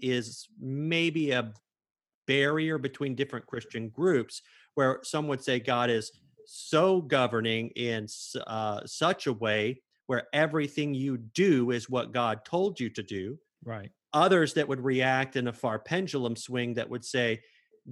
[0.00, 1.52] is maybe a
[2.26, 4.42] barrier between different Christian groups,
[4.74, 6.12] where some would say God is
[6.46, 8.06] so governing in
[8.46, 13.38] uh, such a way where everything you do is what God told you to do.
[13.64, 17.42] right Others that would react in a far pendulum swing that would say,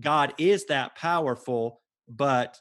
[0.00, 2.60] God is that powerful, but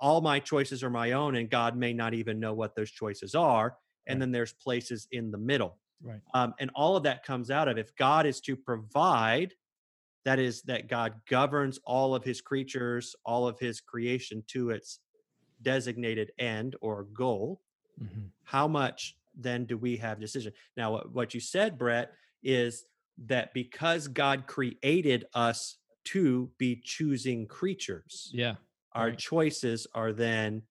[0.00, 3.34] all my choices are my own, and God may not even know what those choices
[3.34, 3.78] are.
[4.06, 4.20] And Right.
[4.20, 5.78] then there's places in the middle.
[6.02, 9.54] right Um, and all of that comes out of if God is to provide,
[10.24, 15.00] that is, that God governs all of his creatures, all of his creation to its
[15.62, 17.62] designated end or goal
[18.00, 18.32] Mhm.
[18.44, 22.84] how much then do we have decision now what, what you said brett is
[23.18, 28.56] that because god created us to be choosing creatures yeah
[28.92, 29.18] our right.
[29.18, 30.62] choices are then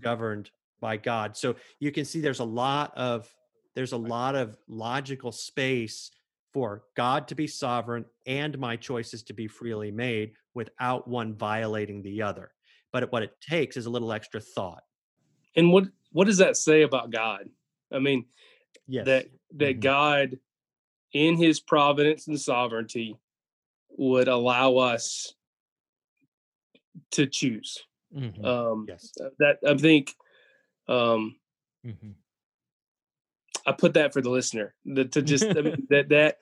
[0.00, 3.34] governed by god so you can see there's a lot of
[3.74, 6.10] there's a lot of logical space
[6.52, 12.02] for god to be sovereign and my choices to be freely made without one violating
[12.02, 12.52] the other
[12.92, 14.82] but what it takes is a little extra thought.
[15.56, 17.48] And what what does that say about God?
[17.92, 18.26] I mean,
[18.86, 19.06] Yes.
[19.06, 19.80] that that Mhm.
[19.80, 20.38] God,
[21.12, 23.16] in His providence and sovereignty,
[23.90, 25.34] would allow us
[27.12, 27.82] to choose.
[28.14, 29.12] Mhm, Um, yes.
[29.38, 30.14] That I think
[30.86, 31.38] um,
[31.84, 32.14] mhm.
[33.66, 34.74] I put that for the listener.
[34.86, 36.38] That to just I mean, that that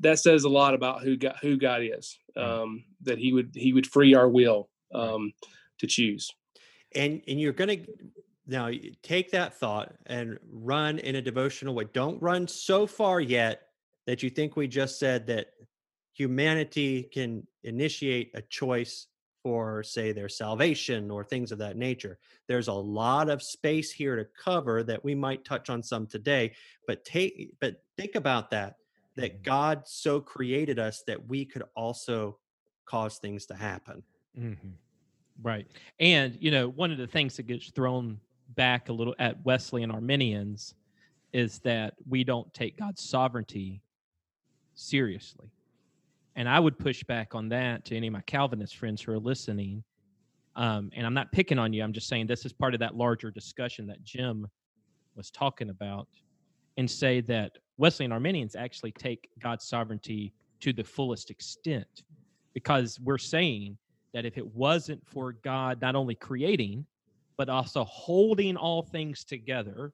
[0.00, 2.18] that says a lot about who God who God is.
[2.36, 2.44] Right.
[2.44, 5.32] Um, that He would He would free our will um,
[5.78, 6.30] to choose.
[6.94, 7.78] and and you're gonna
[8.46, 8.70] now
[9.02, 11.86] take that thought and run in a devotional way.
[11.92, 13.68] Don't run so far yet
[14.06, 15.48] that you think we just said that
[16.12, 19.06] humanity can initiate a choice
[19.42, 22.18] for say their salvation or things of that nature.
[22.48, 26.54] There's a lot of space here to cover that we might touch on some today
[26.86, 28.76] but take but think about that
[29.16, 32.38] that god so created us that we could also
[32.86, 34.02] cause things to happen.
[34.36, 34.52] Hmm
[35.42, 35.66] Right.
[36.00, 38.20] And, you know, one of the things that gets thrown
[38.54, 40.74] back a little at Wesleyan Arminians
[41.32, 43.82] is that we don't take God's sovereignty
[44.74, 45.50] seriously.
[46.36, 49.18] And I would push back on that to any of my Calvinist friends who are
[49.18, 49.84] listening.
[50.56, 51.82] Um, and I'm not picking on you.
[51.82, 54.46] I'm just saying this is part of that larger discussion that Jim
[55.16, 56.08] was talking about
[56.76, 62.04] and say that Wesleyan Arminians actually take God's sovereignty to the fullest extent
[62.52, 63.76] because we're saying
[64.12, 66.86] that if it wasn't for God not only creating,
[67.36, 69.92] but also holding all things together,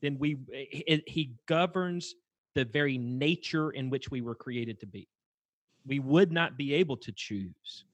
[0.00, 2.14] then we eh, it, eh, he governs
[2.54, 5.08] the very nature in which we were created to be.
[5.86, 7.84] We would not be able to choose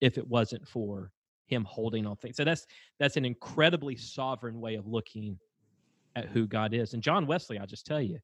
[0.00, 1.12] if it wasn't for
[1.46, 2.36] him holding all things.
[2.36, 2.66] So that's
[2.98, 5.38] that's an incredibly sovereign way of looking
[6.16, 6.94] at who God is.
[6.94, 8.18] And John Wesley, I'll just tell you,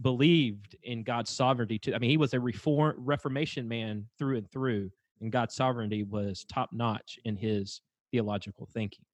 [0.00, 1.94] believed in God's sovereignty too.
[1.94, 6.44] I mean, he was a reform reformation man through and through and God's sovereignty was
[6.44, 9.04] top notch in his theological thinking.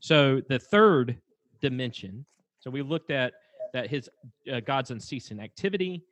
[0.00, 1.18] So the third
[1.60, 2.24] dimension,
[2.60, 3.32] so we looked at
[3.72, 4.08] that his
[4.52, 6.02] uh, God's unceasing activity,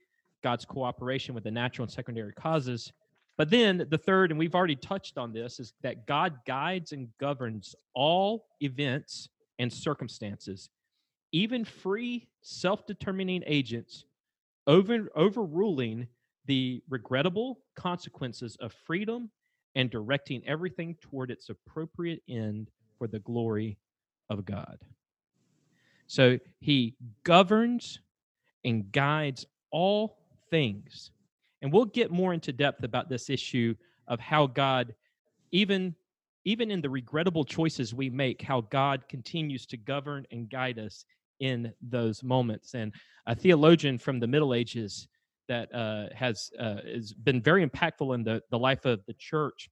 [0.43, 2.93] God's cooperation with the natural and secondary causes.
[3.37, 7.09] But then the third, and we've already touched on this, is that God guides and
[7.19, 10.71] governs all events and circumstances,
[11.33, 14.05] even free self-determining agents,
[14.67, 16.07] over, overruling
[16.47, 19.31] the regrettable consequences of freedom
[19.75, 23.77] and directing everything toward its appropriate end for the glory
[24.31, 24.79] of God.
[26.07, 28.01] So he governs
[28.65, 30.19] and guides all
[30.51, 31.11] things.
[31.63, 33.75] And we'll get more into depth about this issue
[34.07, 34.95] of how God,
[35.51, 35.95] even,
[36.45, 41.05] even in the regrettable choices we make, how God continues to govern and guide us
[41.41, 42.75] in those moments.
[42.75, 42.93] And
[43.27, 45.09] a theologian from the Middle Ages
[45.49, 49.71] that uh, has uh, has been very impactful in the the life of the church,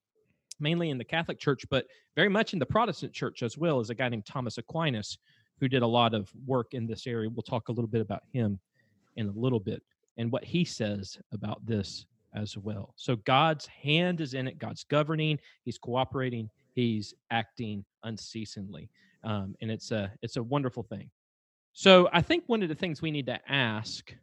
[0.61, 3.81] mainly in the Catholic Church, but very much in the Protestant Church as well.
[3.81, 5.19] Is a guy named Thomas Aquinas
[5.61, 7.31] who did a lot of work in this area.
[7.31, 8.59] We'll talk a little bit about him
[9.17, 9.83] in a little bit
[10.17, 12.95] and what he says about this as well.
[12.97, 14.59] So God's hand is in it.
[14.59, 15.39] God's governing.
[15.65, 16.49] He's cooperating.
[16.75, 18.89] He's acting unceasingly,
[19.25, 21.11] um, and it's a it's a wonderful thing.
[21.75, 24.15] So I think one of the things we need to ask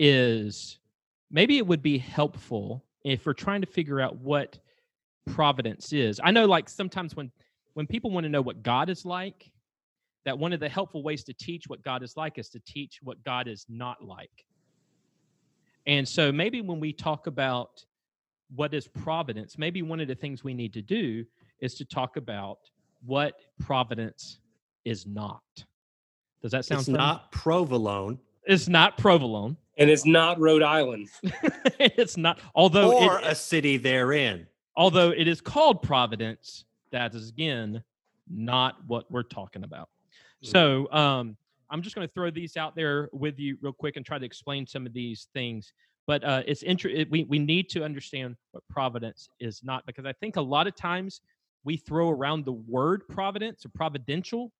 [0.00, 0.78] is
[1.30, 4.58] maybe it would be helpful if we're trying to figure out what
[5.26, 6.18] providence is.
[6.24, 7.30] I know like sometimes when
[7.74, 9.52] when people want to know what God is like,
[10.24, 12.98] that one of the helpful ways to teach what God is like is to teach
[13.02, 14.44] what God is not like.
[15.86, 17.84] And so maybe when we talk about
[18.54, 21.24] what is providence, maybe one of the things we need to do
[21.60, 22.58] is to talk about
[23.04, 24.40] what providence
[24.84, 25.42] is not.
[26.42, 26.96] Does that sound it's fun?
[26.96, 29.56] not provolone It's not provolone.
[29.78, 31.08] And it's not Rhode Island.
[31.78, 32.38] it's not.
[32.54, 34.46] Although or it, a city therein
[34.80, 37.82] although it is called Providence, that is again
[38.28, 39.88] not what we're talking about.
[40.42, 41.36] So um,
[41.68, 44.24] I'm just going to throw these out there with you real quick and try to
[44.24, 45.74] explain some of these things.
[46.06, 50.06] But uh, it's inter- it, we we need to understand what providence is not because
[50.06, 51.20] I think a lot of times
[51.62, 54.50] we throw around the word providence or providential,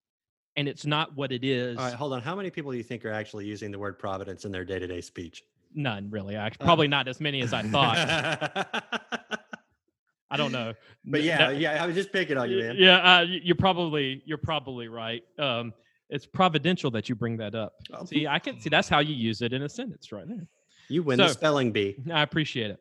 [0.61, 1.79] and it's not what it is.
[1.79, 2.21] All right, hold on.
[2.21, 4.79] How many people do you think are actually using the word providence in their day
[4.79, 5.43] to day speech?
[5.75, 6.37] None really.
[6.37, 7.97] I, probably not as many as I thought.
[10.31, 10.75] I don't know.
[11.05, 12.77] But yeah, that- yeah, I was just picking on you, man.
[12.79, 15.23] Yeah, uh, you're probably you're probably right.
[15.39, 15.73] Um,
[16.11, 17.73] it's providential that you bring that up.
[17.95, 20.47] Oh, See, I can see that's how you use it in a sentence right there.
[20.89, 21.97] You win the spelling bee.
[22.13, 22.81] I appreciate it.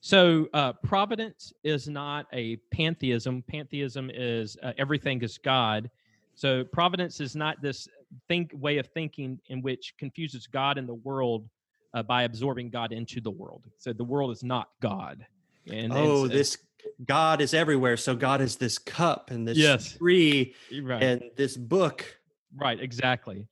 [0.00, 3.42] So, uh, providence is not a pantheism.
[3.48, 5.90] Pantheism is uh, everything is God.
[6.38, 7.88] So, providence is not this
[8.28, 11.48] think way of thinking in which confuses God and the world
[11.94, 13.64] uh, by absorbing God into the world.
[13.78, 15.26] So, the world is not God.
[15.68, 16.56] And Oh, this
[17.04, 17.96] God is everywhere.
[17.96, 19.96] So God is this cup and this Yes.
[19.98, 21.02] tree Right.
[21.02, 22.20] and this book.
[22.56, 23.44] Right, exactly.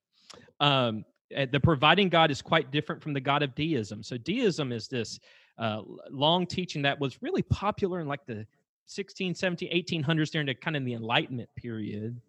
[0.60, 1.04] Um,
[1.36, 4.04] uh, the providing God is quite different from the God of deism.
[4.04, 5.18] So deism is this
[5.58, 8.46] uh, long teaching that was really popular in like the
[8.86, 12.20] 16, 17, 1800s during the kind of the Enlightenment period,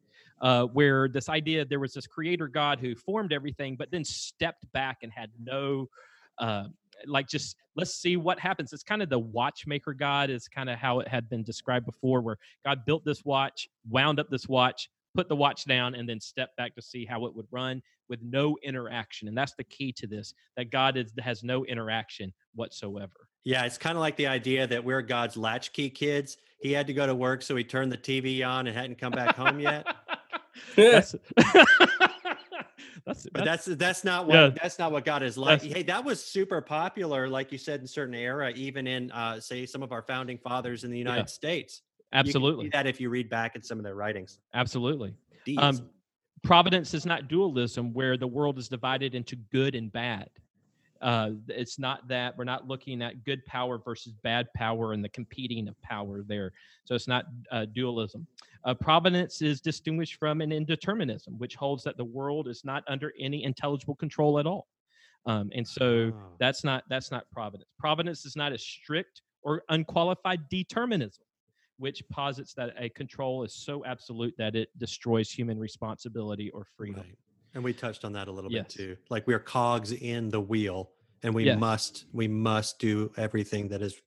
[0.42, 4.72] uh, where this idea there was this creator God who formed everything, but then stepped
[4.74, 5.88] back and had no,
[6.40, 6.66] uh,
[7.06, 8.74] like just let's see what happens.
[8.74, 12.22] It's kind of the watchmaker God is kind of how it had been described before,
[12.22, 16.20] where God built this watch, wound up this watch, put the watch down, and then
[16.20, 19.28] stepped back to see how it would run with no interaction.
[19.28, 23.28] And that's the key to this that God is, has no interaction whatsoever.
[23.44, 26.38] Yeah, it's kind of like the idea that we're God's latchkey kids.
[26.60, 29.12] He had to go to work, so he turned the TV on and hadn't come
[29.12, 29.86] back home yet.
[30.76, 31.16] that's,
[33.06, 34.50] that's, But that's that's that's not what Yeah.
[34.62, 35.62] that's not what God is like.
[35.62, 39.40] That's- Hey, that was super popular, like you said, in certain era, even in uh,
[39.40, 41.82] say some of our founding fathers in the United States.
[42.12, 44.40] You can see absolutely, that if you read back in some of their writings.
[44.54, 45.14] absolutely.
[45.58, 45.90] Um,
[46.44, 50.30] providence is not dualism where the world is divided into good and bad.
[51.02, 55.10] Uh, it's not that we're not looking at good power versus bad power and the
[55.10, 56.52] competing of power there.
[56.86, 58.28] So it's not uh, dualism.
[58.66, 63.14] Uh, providence is distinguished from an indeterminism, which holds that the world is not under
[63.20, 64.68] any intelligible control at all.
[65.26, 66.36] Um, and so Oh.
[66.40, 67.70] that's not that's not providence.
[67.78, 71.26] Providence is not a strict or unqualified determinism,
[71.78, 77.02] which posits that a control is so absolute that it destroys human responsibility or freedom.
[77.02, 77.18] Right.
[77.54, 78.66] And we touched on that a little Yes.
[78.66, 78.98] bit too.
[79.10, 80.92] Like we're cogs in the wheel
[81.24, 81.60] and we Yes.
[81.60, 84.00] must we must do everything that is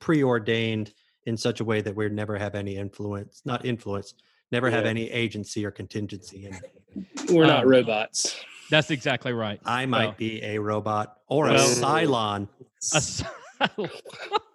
[0.00, 0.92] preordained
[1.26, 4.14] in such a way that we never have any influence, not influence,
[4.50, 7.30] never have any agency or contingency in it.
[7.30, 8.42] We're not Um, robots.
[8.70, 9.60] That's exactly right.
[9.64, 12.48] I might Well- be a robot or a Well- Cylon.
[12.94, 13.22] A s-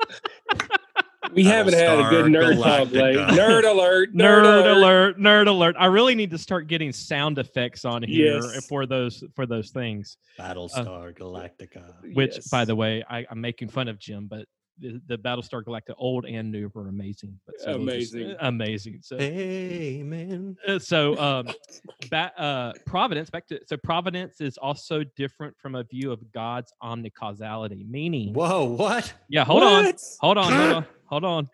[1.34, 3.22] We haven't had a good nerd talk lately.
[3.36, 4.14] Nerd alert!
[4.14, 8.40] nerd Nerd, alert nerd alert i really need to start getting sound effects on here
[8.42, 8.66] Yes.
[8.68, 11.94] for those for those things Battlestar uh, Galactica.
[12.14, 14.46] which by the way I, i'm making fun of jim but
[14.80, 18.36] the, the battlestar galactica old and new were amazing but so we'll just- Amazing.
[18.42, 20.56] amazing so Hey man.
[20.68, 21.48] uh, so um
[22.10, 26.74] ba- uh providence back to so providence is also different from a view of god's
[26.82, 29.14] omnicausality meaning Whoa, what?
[29.30, 29.86] yeah hold on
[30.22, 31.50] hold on, hold on, hold on.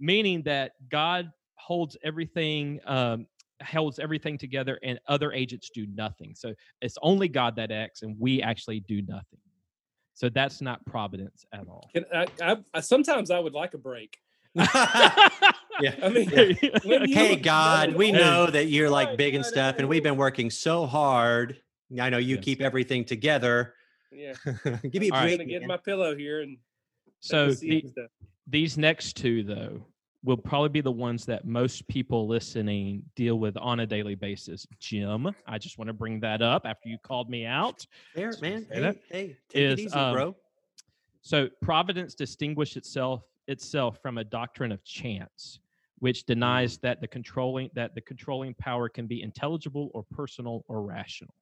[0.00, 3.26] Meaning that God holds everything, um,
[3.62, 6.34] holds everything together, and other agents do nothing.
[6.34, 6.52] So
[6.82, 9.38] it's only God that acts, and we actually do nothing.
[10.14, 11.90] So that's not providence at all.
[11.92, 14.16] Can I, I, I, sometimes I would like a break.
[14.54, 15.94] yeah.
[16.02, 16.30] I mean,
[16.84, 18.12] when you- Hey God, we Hey.
[18.12, 21.60] know that you're like big and stuff, and we've been working so hard.
[22.00, 22.44] I know you Yes.
[22.44, 23.74] keep everything together.
[24.12, 24.34] yeah,
[24.90, 25.32] Give me a All right.
[25.32, 25.68] I'm gonna get man.
[25.68, 26.58] my pillow here and
[27.20, 28.06] so let me see the,
[28.46, 29.84] these next two, though,
[30.24, 34.66] will probably be the ones that most people listening deal with on a daily basis.
[34.80, 37.86] Jim, I just want to bring that up after you called me out.
[38.14, 38.66] There, Just man.
[38.66, 40.36] say Hey, that hey, take it is, easy, um, bro.
[41.20, 45.60] So providence distinguished itself itself from a doctrine of chance,
[45.98, 50.82] which denies that the controlling that the controlling power can be intelligible or personal or
[50.82, 51.34] rational.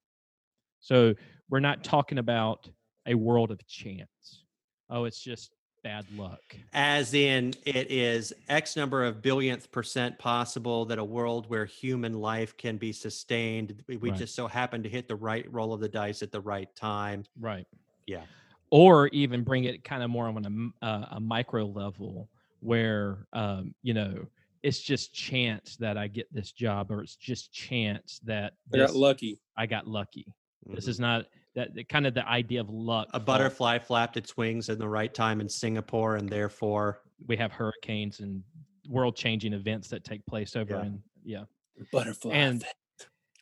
[0.81, 1.13] So
[1.49, 2.69] we're not talking about
[3.07, 4.43] a world of chance.
[4.89, 5.53] Oh, it's just
[5.83, 6.55] bad luck.
[6.73, 12.13] As in, it is X number of billionth percent possible that a world where human
[12.13, 13.83] life can be sustained.
[13.87, 14.17] We we Right.
[14.19, 17.25] just so happen to hit the right roll of the dice at the right time.
[17.39, 17.67] Right.
[18.07, 18.23] Yeah.
[18.71, 22.29] Or even bring it kind of more on a, m- uh, a micro level
[22.61, 24.25] where, um, you know,
[24.63, 28.95] it's just chance that I get this job, or it's just chance that I got
[28.95, 29.41] lucky.
[29.57, 30.25] I got lucky.
[30.65, 30.87] This Mhm.
[30.87, 31.25] is not
[31.55, 33.07] that the- kind of the idea of luck.
[33.09, 37.37] a falls- butterfly flapped its wings in the right time in Singapore, and therefore, We
[37.37, 38.43] have hurricanes and
[38.89, 40.81] world-changing events that take place over Yeah.
[40.81, 41.43] in yeah.
[41.91, 42.33] Butterfly.
[42.33, 42.65] And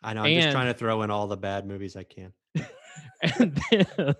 [0.03, 2.32] I know I'm just trying to throw in all the bad movies I can.
[3.39, 4.16] and then,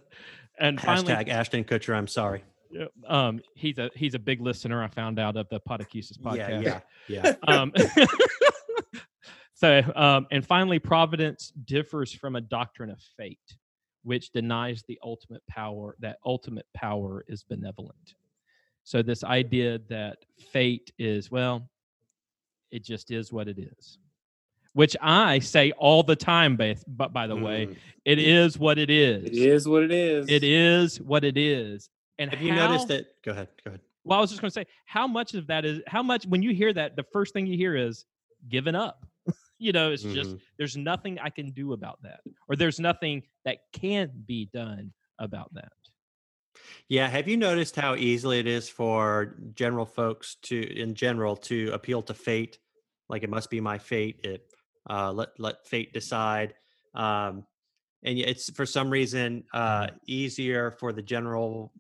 [0.60, 1.96] and finally, Hashtag Ashton Kutcher.
[1.96, 2.44] I'm sorry.
[2.72, 4.82] yeah, um, he's a he's a big listener.
[4.84, 6.64] I found out of the Podechesis podcast.
[6.64, 7.56] Yeah, yeah, yeah.
[7.56, 7.72] um,
[9.54, 13.40] so um, and finally providence differs from a doctrine of fate
[14.04, 18.16] which denies the ultimate power that ultimate power is benevolent
[18.84, 20.18] so this idea that
[20.52, 21.70] fate is well
[22.72, 23.98] it just is what it is
[24.74, 27.76] which i say all the time by, but by the way Mm.
[28.06, 30.30] it is what it is it is what it is.
[30.30, 31.90] it is what it is
[32.20, 33.06] and Have you noticed that?
[33.24, 33.48] Go ahead.
[33.66, 33.82] Go ahead.
[34.04, 36.44] well, I was just going to say, how much of that is how much when
[36.44, 38.06] you hear that, the first thing you hear is
[38.48, 39.08] given up.
[39.62, 40.42] You know, it's just Mhm.
[40.58, 45.54] there's nothing I can do about that, or there's nothing that can be done about
[45.54, 45.72] that.
[46.90, 47.08] Yeah.
[47.08, 52.02] Have you noticed how easily it is for general folks to, in general, to appeal
[52.04, 52.60] to fate?
[53.08, 54.20] Like it must be my fate.
[54.24, 54.52] It
[54.90, 56.56] uh, let let fate decide.
[56.96, 57.46] Um,
[58.04, 61.72] and it's for some reason uh, easier for the general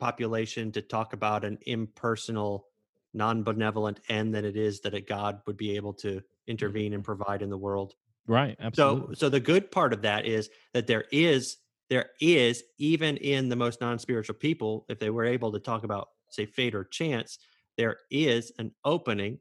[0.00, 2.66] population to talk about an impersonal,
[3.14, 7.42] non-benevolent end than it is that a God would be able to intervene and provide
[7.42, 7.94] in the world.
[8.26, 8.56] Right.
[8.58, 9.14] So, Absolutely.
[9.14, 13.48] so so the good part of that is that there is there is even in
[13.48, 17.38] the most non-spiritual people, if they were able to talk about say fate or chance,
[17.76, 19.38] there is an opening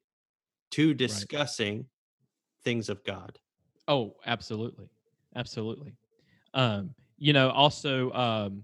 [0.72, 1.86] to discussing
[2.64, 3.39] things of God.
[3.88, 4.89] Oh, absolutely,
[5.36, 5.95] absolutely.
[6.53, 8.64] Um, you know, also, um,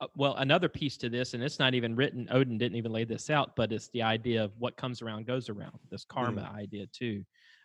[0.00, 2.26] uh, well, another piece to this, and it's not even written.
[2.32, 5.48] Oden didn't even lay this out, but it's the idea of what comes around goes
[5.48, 5.78] around.
[5.90, 7.24] This karma idea too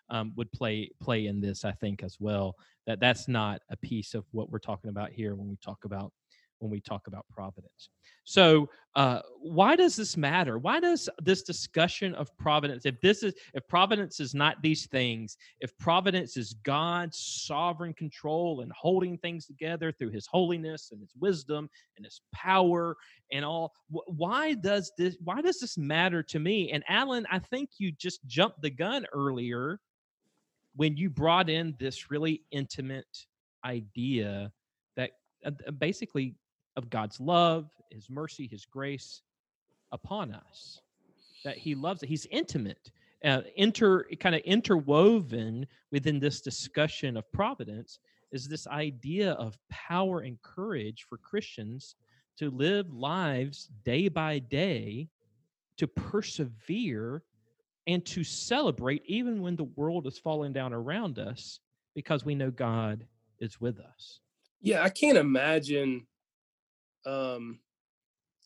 [0.10, 2.56] um, would play play in this, I think, as well.
[2.88, 6.12] That that's not a piece of what we're talking about here when we talk about
[6.60, 7.90] when we talk about providence.
[8.26, 10.58] So, uh, why does this matter?
[10.58, 15.38] Why does this discussion of providence, if this is, if providence is not these things,
[15.62, 21.14] if providence is God's sovereign control and holding things together through His holiness and His
[21.20, 22.98] wisdom and His power
[23.32, 25.18] and all, wh- why does this?
[25.24, 26.72] Why does this matter to me?
[26.72, 29.80] And Allen, I think you just jumped the gun earlier
[30.80, 33.26] when you brought in this really intimate
[33.66, 34.50] idea
[34.96, 35.12] that
[35.46, 36.36] uh, basically
[36.78, 39.22] of God's love, His mercy, His grace
[39.92, 40.80] upon us.
[41.44, 42.08] That He loves it.
[42.08, 42.92] He's intimate,
[43.26, 48.00] uh, inter kind of interwoven within this discussion of providence
[48.32, 51.96] is this idea of power and courage for Christians
[52.38, 55.10] to live lives day by day,
[55.76, 57.22] to persevere
[57.90, 61.60] and to celebrate even when the world is falling down around us
[61.96, 63.08] because we know God
[63.40, 64.20] is with us.
[64.62, 66.06] Yeah, I can't imagine.
[67.04, 67.60] Um,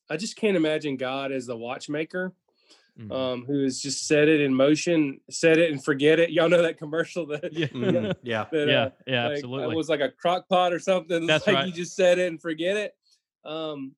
[0.09, 2.33] I just can't imagine God as the watchmaker,
[2.97, 3.11] Mhm.
[3.11, 6.29] um, who has just set it in motion, set it and forget it.
[6.29, 7.67] Y'all know that commercial that yeah.
[7.73, 8.45] Mhm, yeah.
[8.49, 9.73] that, yeah, uh, yeah, like, absolutely.
[9.73, 11.27] It was like a crock pot or something.
[11.27, 11.67] That's like right.
[11.67, 12.95] you just set it and forget it.
[13.43, 13.95] Um,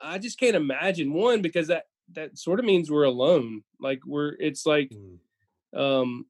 [0.00, 1.84] I just can't imagine one because that
[2.14, 3.62] that sort of means we're alone.
[3.80, 5.18] Like we're it's like Mm.
[5.78, 6.26] um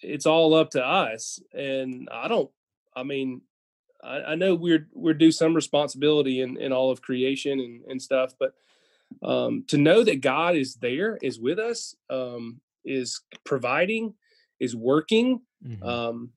[0.00, 1.40] it's all up to us.
[1.52, 2.50] And I don't
[2.94, 3.42] I mean,
[4.02, 8.02] I, I know we're we're due some responsibility in, in all of creation and, and
[8.02, 8.54] stuff, but
[9.22, 14.14] um to know that God is there, is with us, um, is providing,
[14.58, 15.82] is working, Mhm.
[15.86, 16.32] um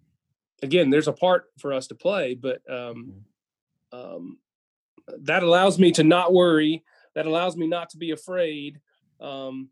[0.61, 3.14] again there's a part for us to play but um
[3.93, 3.97] Mhm.
[3.99, 4.38] um
[5.20, 6.84] that allows me to not worry
[7.16, 8.80] that allows me not to be afraid
[9.22, 9.70] um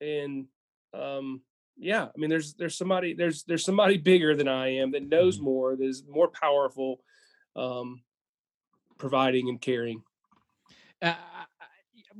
[0.00, 0.46] and
[0.94, 1.40] um
[1.76, 5.38] yeah i mean there's there's somebody there's there's somebody bigger than i am that knows
[5.38, 5.42] Mhm.
[5.42, 7.00] more that is more powerful
[7.56, 8.02] um
[8.98, 10.02] providing and caring
[11.02, 11.14] Uh,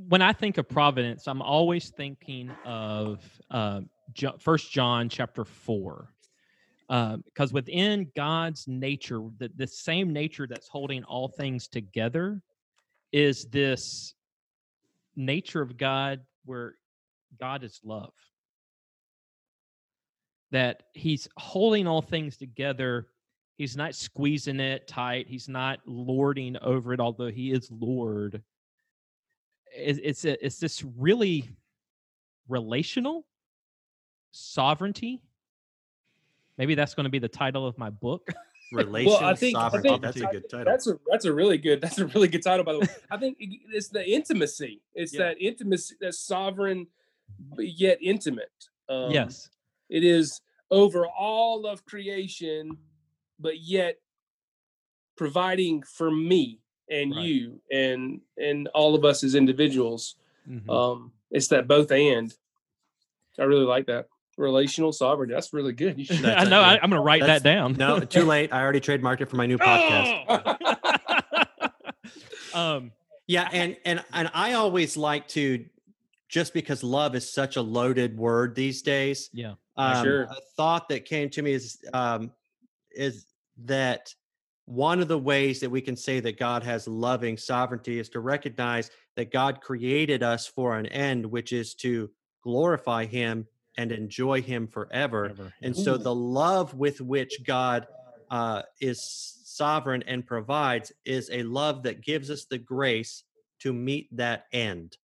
[0.08, 3.80] when I think of providence, I'm always thinking of uh,
[4.38, 6.10] First John chapter four,
[6.88, 12.42] because within God's nature, the, the same nature that's holding all things together
[13.12, 14.14] is this
[15.16, 16.74] nature of God where
[17.40, 18.12] God is love.
[20.52, 23.08] That He's holding all things together.
[23.56, 25.26] He's not squeezing it tight.
[25.28, 28.42] He's not lording over it, although He is Lord
[29.76, 31.48] it- it's a, it's this really
[32.48, 33.26] relational
[34.32, 35.22] sovereignty.
[36.58, 38.32] Maybe that's going to be the title of my book.
[38.72, 39.88] Relational think- I sovereignty.
[39.88, 40.64] think- That's a I good title.
[40.72, 43.16] that's a that's a really good that's a really good title by the way i
[43.16, 45.24] think it's the intimacy it's Yeah.
[45.28, 46.86] that intimacy that sovereign
[47.56, 48.50] but yet intimate
[48.88, 49.50] um, yes.
[49.88, 50.40] It is
[50.70, 52.76] over all of creation,
[53.38, 53.98] but yet
[55.16, 56.60] providing for me
[56.90, 57.24] and Right.
[57.24, 60.16] you and and all of us as individuals.
[60.48, 60.68] Mhm.
[60.70, 62.32] Um, it's that both and.
[63.38, 65.34] I really like that relational sovereignty.
[65.34, 65.98] That's really good.
[65.98, 66.24] You should.
[66.24, 66.60] I know.
[66.60, 67.74] I, I'm going to write That's- that down.
[67.74, 68.52] no, too late.
[68.52, 70.56] I already trademarked it for my new podcast.
[72.54, 72.92] um,
[73.26, 75.64] Yeah, and and and I always like to
[76.28, 79.30] just because love is such a loaded word these days.
[79.32, 79.54] yeah.
[79.76, 80.22] Um, Sure.
[80.22, 82.32] A thought that came to me is um,
[82.92, 83.26] is
[83.64, 84.14] that
[84.64, 88.20] one of the ways that we can say that God has loving sovereignty is to
[88.20, 92.10] recognize that God created us for an end, which is to
[92.42, 93.46] glorify Him
[93.76, 95.22] and enjoy Him forever.
[95.22, 95.82] Whatever, And yeah.
[95.84, 97.86] so the love with which God
[98.30, 99.02] uh, is
[99.44, 103.24] sovereign and provides is a love that gives us the grace
[103.60, 104.96] to meet that end.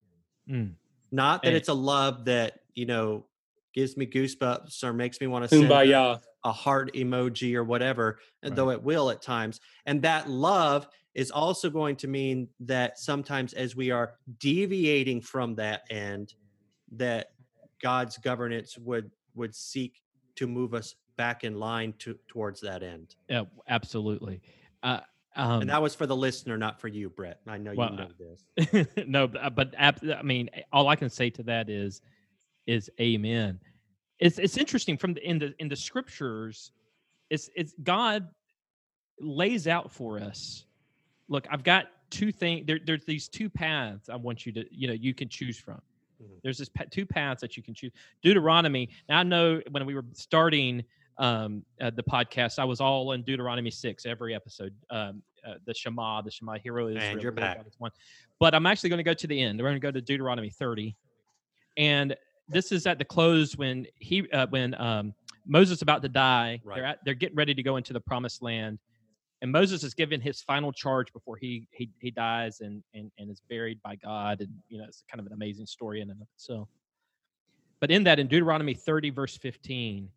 [0.48, 0.74] Mm.
[1.10, 3.26] Not that And- it's a love that, you know,
[3.74, 6.20] gives me goosebumps or makes me want to send a, Kumbaya.
[6.44, 9.60] a heart emoji or whatever, and though it will at times.
[9.86, 15.54] And that love is also going to mean that sometimes as we are deviating from
[15.54, 16.34] that end,
[16.92, 17.28] that
[17.82, 20.02] God's governance would would seek
[20.36, 23.16] to move us back in line to towards that end.
[23.28, 24.40] Yeah, absolutely.
[24.82, 25.00] Uh,
[25.34, 27.40] um, and that was for the listener, not for you, Brett.
[27.46, 28.86] I know well, you know this.
[29.06, 29.74] no, but, uh, but
[30.18, 32.02] I mean, all I can say to that is,
[32.66, 33.58] is Amen.
[34.18, 36.70] It's it's interesting from the in the in the scriptures,
[37.28, 38.28] it's it's God
[39.18, 40.66] lays out for us.
[41.28, 42.66] Look, I've got two things.
[42.66, 45.80] There, there's these two paths I want you to you know you can choose from.
[46.22, 46.40] Mhm.
[46.42, 47.92] There's this two paths that you can choose.
[48.22, 48.88] Deuteronomy.
[49.08, 50.84] Now I know when we were starting
[51.18, 54.74] um, uh, the podcast, I was all in Deuteronomy six every episode.
[54.90, 57.64] Um, uh, the Shema, the Shema, hero is And you're back.
[57.78, 57.90] one.
[58.38, 59.58] But I'm actually going to go to the end.
[59.58, 60.96] We're going to go to Deuteronomy 30,
[61.76, 62.16] and
[62.48, 65.14] this is at the close when he uh, when um,
[65.46, 66.60] Moses about to die.
[66.64, 66.76] Right.
[66.76, 68.78] They're at, they're getting ready to go into the promised land,
[69.42, 73.28] and Moses is given his final charge before he he, he dies and, and and
[73.28, 74.40] is buried by God.
[74.40, 76.68] And you know it's kind of an amazing story in and of itself.
[77.80, 80.08] But in that, in Deuteronomy 30, verse 15,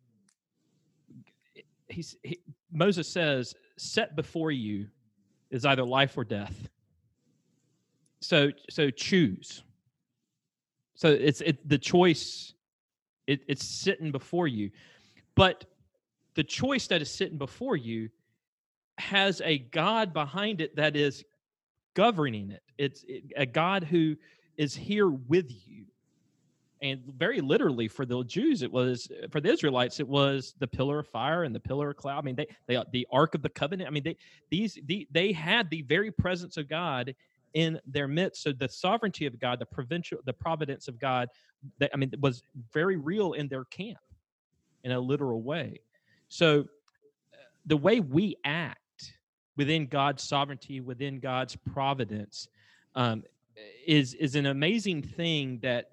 [1.88, 2.38] he's he,
[2.72, 4.86] Moses says, "Set before you
[5.50, 6.68] is either life or death."
[8.20, 9.64] So so choose.
[10.94, 12.54] So it's it the choice.
[13.26, 14.70] It, it's sitting before you,
[15.34, 15.64] but
[16.36, 18.08] the choice that is sitting before you
[18.98, 21.24] has a God behind it that is
[21.94, 22.62] governing it.
[22.78, 24.16] It's it, a God who
[24.56, 25.84] is here with you.
[26.82, 30.98] And very literally for the Jews, it was for the Israelites, it was the pillar
[30.98, 32.18] of fire and the pillar of cloud.
[32.18, 33.88] I mean, they, they the Ark of the Covenant.
[33.88, 34.16] I mean, they
[34.50, 37.14] these the, they had the very presence of God
[37.54, 38.42] in their midst.
[38.42, 41.30] So the sovereignty of God, the provincial, the providence of God,
[41.78, 42.42] that I mean, was
[42.74, 43.98] very real in their camp,
[44.84, 45.80] in a literal way.
[46.28, 48.80] So uh, the way we act
[49.56, 52.48] within God's sovereignty, within God's providence,
[52.94, 53.24] um,
[53.86, 55.92] is is an amazing thing that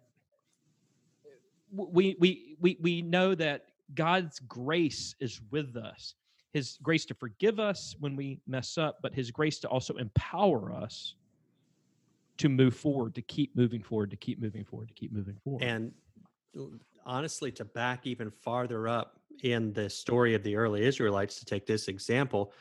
[1.71, 6.15] we we we we know that God's grace is with us.
[6.53, 10.71] His grace to forgive us when we mess up, but his grace to also empower
[10.71, 11.15] us
[12.37, 15.63] to move forward, to keep moving forward, to keep moving forward, to keep moving forward.
[15.63, 15.91] And
[17.05, 21.65] honestly, to back even farther up in the story of the early Israelites, to take
[21.65, 22.53] this example,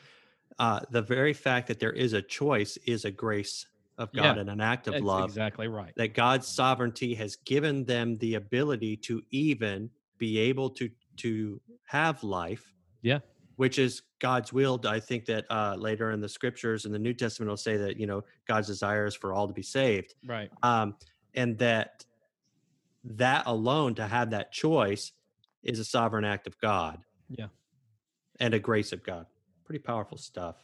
[0.59, 3.65] uh, the very fact that there is a choice is a grace
[3.97, 5.29] of God Yeah, and an act of That's love.
[5.29, 5.93] exactly right.
[5.95, 12.23] That God's sovereignty has given them the ability to even be able to to have
[12.23, 12.73] life.
[13.01, 13.19] Yeah.
[13.57, 14.81] Which is God's will.
[14.85, 17.97] I think that uh, later in the scriptures in the New Testament will say that
[17.97, 20.49] you know God's desire is for all to be saved Right.
[20.63, 20.95] um,
[21.35, 22.03] and that
[23.03, 25.11] that alone to have that choice
[25.61, 26.99] is a sovereign act of God.
[27.29, 27.47] Yeah.
[28.39, 29.25] and a grace of God.
[29.65, 30.55] Pretty powerful stuff.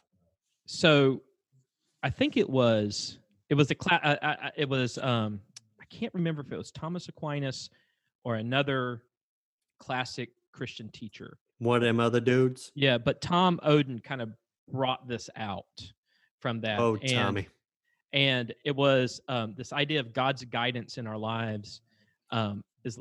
[0.66, 1.22] So
[2.04, 3.18] I think it was
[3.50, 4.02] it was the class.
[4.04, 5.42] Uh, uh, it was um
[5.80, 7.70] I can't remember if it was Thomas Aquinas
[8.24, 9.04] or another
[9.80, 11.38] classic Christian teacher.
[11.60, 12.72] One of them other dudes.
[12.76, 14.30] Yeah, but Tom Oden kind of
[14.72, 15.66] brought this out
[16.40, 16.80] from that.
[16.80, 17.48] Oh, and, Tommy.
[18.14, 21.82] and it was um, this idea of God's guidance in our lives
[22.32, 22.98] um, is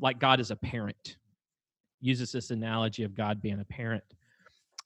[0.00, 1.16] like God is a parent.
[2.00, 4.04] Uses this analogy of God being a parent,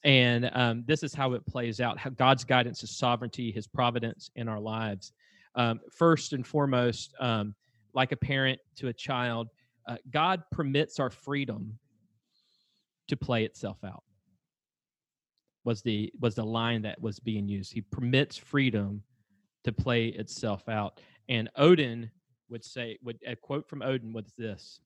[0.04, 1.98] and um, this is how it plays out.
[1.98, 5.12] How God's guidance is sovereignty, His providence in our lives.
[5.54, 7.54] Um, first and foremost, um,
[7.94, 9.48] like a parent to a child,
[9.88, 11.78] uh, God permits our freedom
[13.08, 14.02] to play itself out
[15.64, 17.72] was the was the line that was being used.
[17.72, 19.02] He permits freedom
[19.64, 21.00] to play itself out.
[21.28, 22.10] And Oden
[22.50, 24.80] would say, would a quote from Oden was this: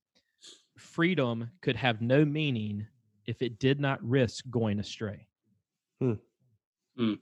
[0.78, 2.86] "Freedom could have no meaning
[3.28, 5.28] if it did not risk going astray."
[6.00, 6.14] Hmm.
[6.96, 7.14] Hmm.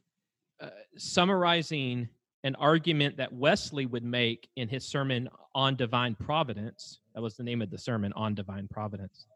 [0.61, 2.09] Uh, summarizing
[2.45, 7.01] an argument that Wesley would make in his sermon on divine providence.
[7.15, 9.27] That was the name of the sermon on divine providence.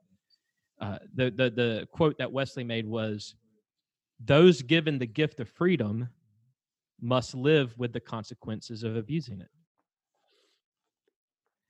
[0.80, 3.34] Uh, the, the the quote that Wesley made was,
[4.24, 6.08] "Those given the gift of freedom
[7.00, 9.50] must live with the consequences of abusing it."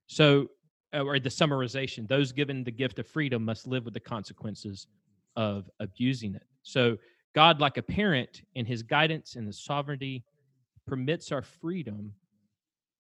[0.07, 0.49] So,
[0.93, 4.87] Uh, or the summarization: those given the gift of freedom must live with the consequences
[5.37, 6.43] of abusing it.
[6.63, 6.99] So,
[7.35, 10.25] God, like a parent, in His guidance and His sovereignty,
[10.87, 12.13] permits our freedom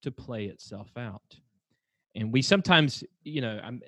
[0.03, 1.37] to play itself out.
[2.15, 3.83] And we sometimes, you know, I'm,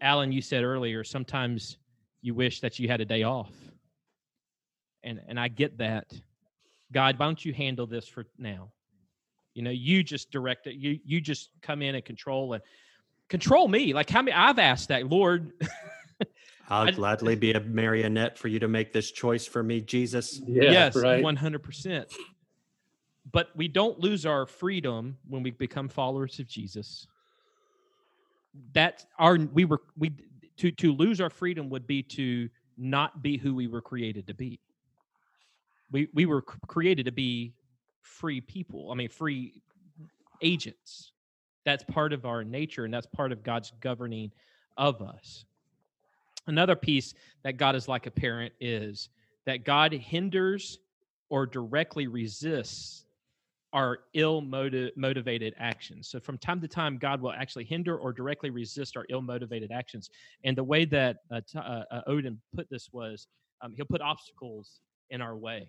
[0.00, 1.78] Allen, you said earlier, sometimes
[2.20, 3.52] you wish that you had a day off.
[5.02, 6.12] And and I get that.
[6.92, 8.73] God, why don't you handle this for now?
[9.54, 10.74] You know, you just direct it.
[10.74, 12.62] You you just come in and control and
[13.28, 13.94] control me.
[13.94, 15.52] Like how many I've asked that, Lord.
[16.68, 20.40] I'll I- gladly be a marionette for you to make this choice for me, Jesus.
[20.46, 21.22] Yeah, yes, right.
[21.22, 22.12] one hundred percent.
[23.32, 27.06] But we don't lose our freedom when we become followers of Jesus.
[28.72, 30.12] That our we were we
[30.56, 34.34] to to lose our freedom would be to not be who we were created to
[34.34, 34.58] be.
[35.92, 37.54] We we were created to be
[38.04, 38.90] free people.
[38.90, 39.62] I mean, free
[40.42, 41.12] agents.
[41.64, 44.30] That's part of our nature, and that's part of God's governing
[44.76, 45.44] of us.
[46.46, 49.08] Another piece that God is like a parent is
[49.46, 50.78] that God hinders
[51.30, 53.06] or directly resists
[53.72, 56.08] our ill motiv- motivated actions.
[56.08, 59.72] So from time to time, God will actually hinder or directly resist our ill motivated
[59.72, 60.10] actions.
[60.44, 63.26] And the way that uh, uh, uh, Oden put this was
[63.62, 64.80] um, he'll put obstacles
[65.10, 65.68] in our way.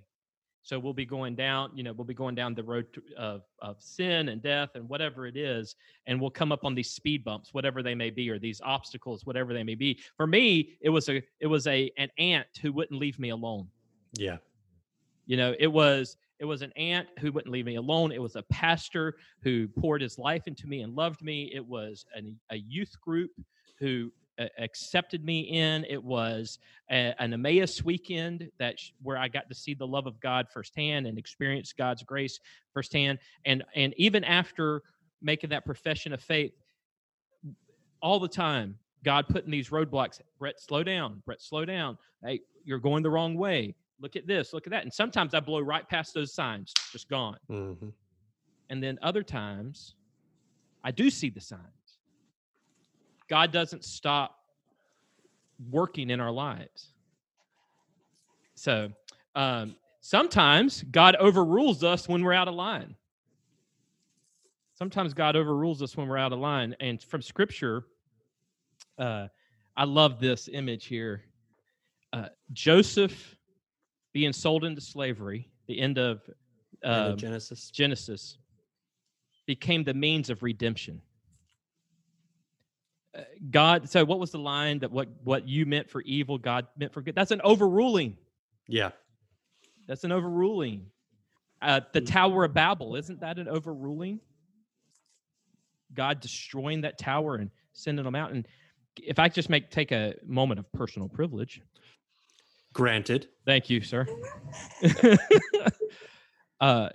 [0.65, 3.43] So we'll be going down, you know, we'll be going down the road to, of,
[3.59, 5.75] of sin and death and whatever it is,
[6.07, 9.27] and we'll come up on these speed bumps, whatever they may be, or these obstacles,
[9.27, 9.99] whatever they may be.
[10.17, 13.67] For me, it was a it was a an aunt who wouldn't leave me alone.
[14.13, 14.37] Yeah.
[15.27, 18.11] You know, it was it was an aunt who wouldn't leave me alone.
[18.11, 21.51] It was a pastor who poured his life into me and loved me.
[21.53, 23.29] It was an, a youth group
[23.77, 24.11] who
[24.57, 25.85] accepted me in.
[25.89, 26.59] It was
[26.91, 30.47] a, an Emmaus weekend that sh- where I got to see the love of God
[30.53, 32.39] firsthand and experience God's grace
[32.73, 33.19] firsthand.
[33.45, 34.81] And and even after
[35.21, 36.51] making that profession of faith,
[38.01, 40.19] all the time, God putting these roadblocks.
[40.39, 41.21] Brett, slow down.
[41.25, 41.97] Brett, slow down.
[42.23, 43.75] Hey, you're going the wrong way.
[44.01, 44.51] Look at this.
[44.53, 44.83] Look at that.
[44.83, 47.37] And sometimes I blow right past those signs, just gone.
[47.47, 47.73] hmm
[48.69, 49.95] And then other times,
[50.83, 51.61] I do see the signs.
[53.29, 54.39] God doesn't stop
[55.69, 56.91] working in our lives.
[58.55, 58.91] So
[59.35, 62.95] um, sometimes God overrules us when we're out of line.
[64.73, 66.75] Sometimes God overrules us when we're out of line.
[66.79, 67.85] And from scripture,
[68.97, 69.27] uh,
[69.77, 71.21] I love this image here.
[72.11, 73.35] Uh, Joseph
[74.13, 76.21] being sold into slavery, the end of
[76.85, 77.69] End um, of Genesis.
[77.71, 78.37] Genesis
[79.45, 81.01] became the means of redemption.
[83.49, 86.93] God, so what was the line that what what you meant for evil, God meant
[86.93, 87.15] for good?
[87.15, 88.17] That's an overruling.
[88.67, 88.91] Yeah.
[89.87, 90.87] That's an overruling.
[91.61, 92.07] Uh, the Mm.
[92.07, 94.19] Tower of Babel, isn't that an overruling?
[95.93, 98.31] God destroying that tower and sending them out.
[98.31, 98.47] And
[99.01, 101.61] if I just make take a moment of personal privilege,
[102.75, 103.29] Granted.
[103.45, 104.05] Thank you, sir.
[106.59, 106.89] uh, uh,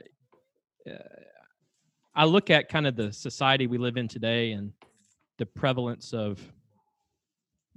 [2.14, 4.72] I look at kind of the society we live in today and
[5.40, 6.38] the prevalence of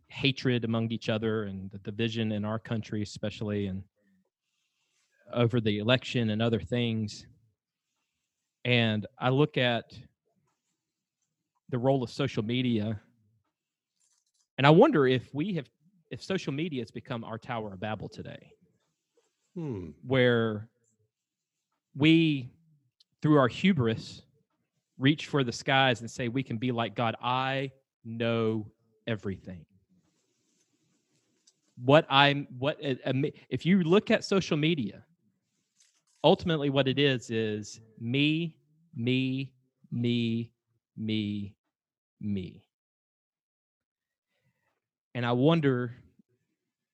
[0.07, 3.81] hatred among each other and the division in our country, especially, and
[5.33, 7.25] over the election and other things.
[8.65, 9.97] And I look at
[11.69, 12.99] the role of social media,
[14.57, 15.69] and I wonder if we have
[16.11, 18.51] if social media has become our Tower of Babel today,
[19.55, 19.91] Hmm.
[20.05, 20.67] where
[21.95, 22.51] we,
[23.21, 24.22] through our hubris,
[25.03, 27.15] reach for the skies and say, We can be like God.
[27.21, 27.71] I
[28.05, 28.71] know
[29.05, 29.65] everything.
[31.83, 35.03] What I'm, what, um, if you look at social media,
[36.23, 38.55] ultimately what it is is me,
[38.95, 39.51] me,
[39.91, 40.51] me,
[40.95, 41.55] me,
[42.21, 42.63] me.
[45.15, 45.95] And I wonder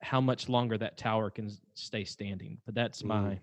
[0.01, 2.57] how much longer that tower can stay standing.
[2.65, 3.39] But that's my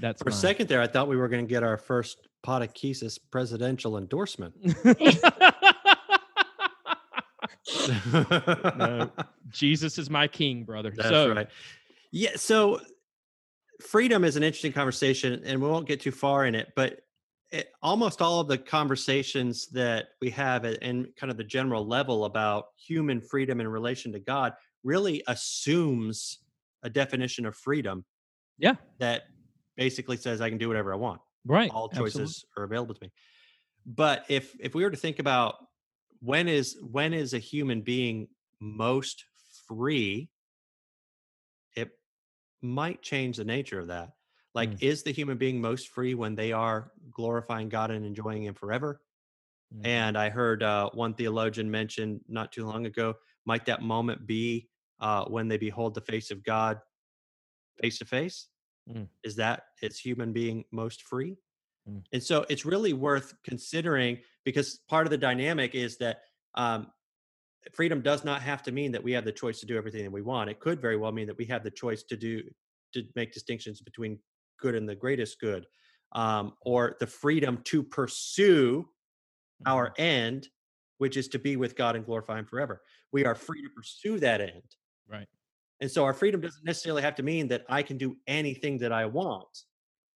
[0.00, 3.18] that's For a second there, I thought we were going to get our first Podechesis
[3.30, 4.54] presidential endorsement.
[8.76, 9.10] No.
[9.50, 10.92] Jesus is my king, brother.
[10.94, 11.48] That's so right.
[12.12, 12.30] Yeah.
[12.36, 12.80] So
[13.80, 17.00] freedom is an interesting conversation, and we won't get too far in it, but
[17.50, 22.24] it, almost all of the conversations that we have in kind of the general level
[22.24, 26.38] about human freedom in relation to God really assumes
[26.82, 28.04] a definition of freedom.
[28.58, 28.74] Yeah.
[28.98, 29.22] That
[29.76, 31.20] basically says I can do whatever I want.
[31.44, 31.70] right.
[31.70, 32.22] All absolutely.
[32.22, 33.10] choices are available to me.
[33.86, 35.56] But if if we were to think about
[36.20, 38.28] when is when is a human being
[38.60, 39.24] most
[39.66, 40.30] free,
[41.76, 41.90] it
[42.62, 44.12] might change the nature of that.
[44.54, 44.82] Like, Mm.
[44.82, 49.02] is the human being most free when they are glorifying God and enjoying Him forever?
[49.74, 49.86] Mhm.
[49.86, 54.70] And I heard uh, one theologian mention not too long ago, might that moment be
[55.00, 56.80] uh, when they behold the face of God
[57.80, 58.48] face to face?
[58.90, 59.08] Mm.
[59.22, 61.36] Is that its human being most free?
[61.88, 62.02] Mm.
[62.12, 66.22] And so it's really worth considering because part of the dynamic is that
[66.54, 66.88] um,
[67.72, 70.12] freedom does not have to mean that we have the choice to do everything that
[70.12, 70.50] we want.
[70.50, 72.42] It could very well mean that we have the choice to do
[72.92, 74.18] to make distinctions between
[74.60, 75.66] good and the greatest good,
[76.12, 78.88] um, or the freedom to pursue
[79.66, 80.02] our Mm-hmm.
[80.02, 80.48] end
[80.98, 82.82] which is to be with God and glorify Him forever.
[83.12, 84.62] We are free to pursue that end.
[85.08, 85.26] Right.
[85.84, 88.90] And so our freedom doesn't necessarily have to mean that I can do anything that
[88.90, 89.64] I want.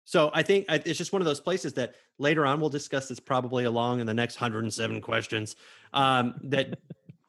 [0.05, 3.20] So I think it's just one of those places that later on we'll discuss this
[3.20, 5.57] probably along in the next 107 questions.
[5.91, 6.80] Um, that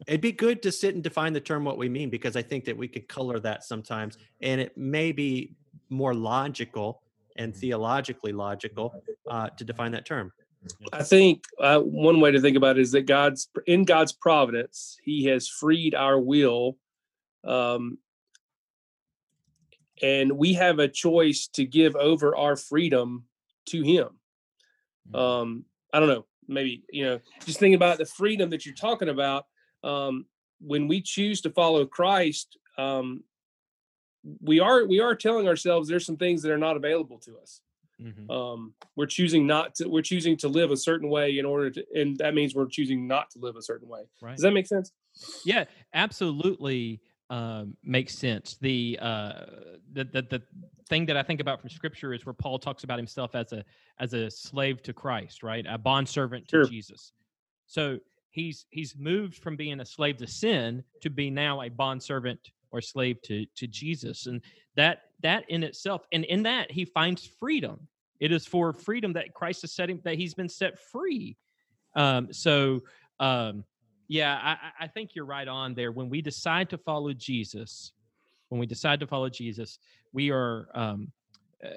[0.07, 2.65] it'd be good to sit and define the term what we mean because I think
[2.67, 5.57] that we could color that sometimes, and it may be
[5.89, 7.03] more logical
[7.35, 10.33] and theologically logical uh, to define that term.
[10.93, 14.97] I think uh, one way to think about it is that God's in God's providence,
[15.03, 16.77] He has freed our will,
[17.43, 17.99] um,
[20.03, 23.25] and we have a choice to give over our freedom
[23.67, 24.09] to Him.
[25.15, 29.09] Um, I don't know, maybe you know, just thinking about the freedom that you're talking
[29.09, 29.47] about.
[29.83, 30.27] Um,
[30.61, 33.25] when we choose to follow Christ, um,
[34.41, 37.61] we are we are telling ourselves there's some things that are not available to us
[38.01, 38.31] Mhm.
[38.31, 41.85] um, we're choosing not to we're choosing to live a certain way in order to
[41.95, 44.37] and that means we're choosing not to live a certain way Right.
[44.37, 44.93] does that make sense
[45.45, 48.57] Yeah, absolutely um, makes sense.
[48.61, 49.33] The, uh,
[49.93, 50.43] the the the
[50.89, 53.65] thing that I think about from Scripture is where Paul talks about himself as a
[53.99, 55.67] as a slave to Christ, right?
[55.69, 56.65] A bondservant to Sure.
[56.65, 57.13] Jesus.
[57.67, 57.99] So
[58.31, 62.81] he's he's moved from being a slave to sin to be now a bondservant or
[62.81, 64.41] slave to to Jesus, and
[64.77, 67.87] that that in itself, and in that he finds freedom.
[68.21, 71.37] It is for freedom that Christ has set him that he's been set free.
[71.95, 72.83] Um, so.
[73.21, 73.65] Um,
[74.09, 75.93] yeah, I, I- think you're right on there.
[75.93, 77.93] When we decide to follow Jesus,
[78.49, 79.79] when we decide to follow Jesus,
[80.13, 81.13] we are um,
[81.65, 81.69] uh,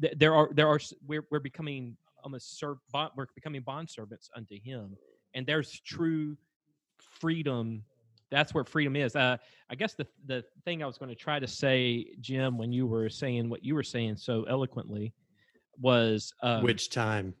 [0.00, 4.30] th- there are there are we're we're becoming almost serv- bond, we're becoming bond servants
[4.36, 4.96] unto Him,
[5.34, 6.36] and there's true
[6.98, 7.82] freedom.
[8.30, 9.16] That's where freedom is.
[9.16, 9.36] Uh,
[9.68, 12.86] I guess the the thing I was going to try to say, Jim, when you
[12.86, 15.12] were saying what you were saying so eloquently,
[15.80, 17.34] was um, Which time?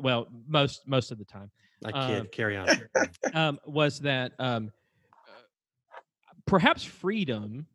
[0.00, 1.50] well most most of the time
[1.84, 2.32] I um, kid.
[2.32, 2.68] Carry on.
[3.34, 4.70] um, was that um,
[6.46, 7.66] perhaps freedom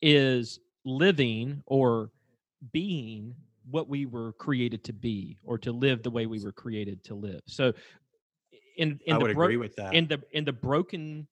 [0.00, 2.10] is living or
[2.72, 3.34] being
[3.70, 7.14] what we were created to be or to live the way we were created to
[7.14, 7.72] live so
[8.76, 9.94] in in I the would bro- agree with that.
[9.94, 11.26] in the in the broken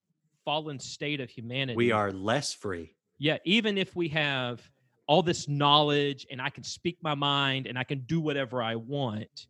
[0.44, 2.94] fallen state of humanity we are less free.
[3.18, 4.61] yeah even if we have
[5.08, 8.76] all this knowledge and i can speak my mind and i can do whatever i
[8.76, 9.46] want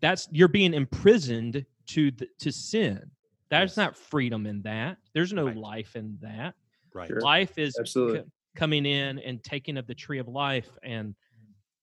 [0.00, 3.10] that's you're being imprisoned to the, to sin
[3.50, 3.76] That's Yes.
[3.76, 5.56] not freedom in that there's no Right.
[5.56, 6.54] life in that
[6.94, 7.08] Right.
[7.08, 7.20] Sure.
[7.20, 8.20] life is Absolutely.
[8.20, 11.14] co- coming in and taking of the tree of life and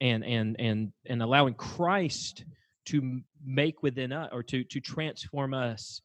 [0.02, 2.46] and and and and allowing christ
[2.86, 6.02] to make within us or to to transform us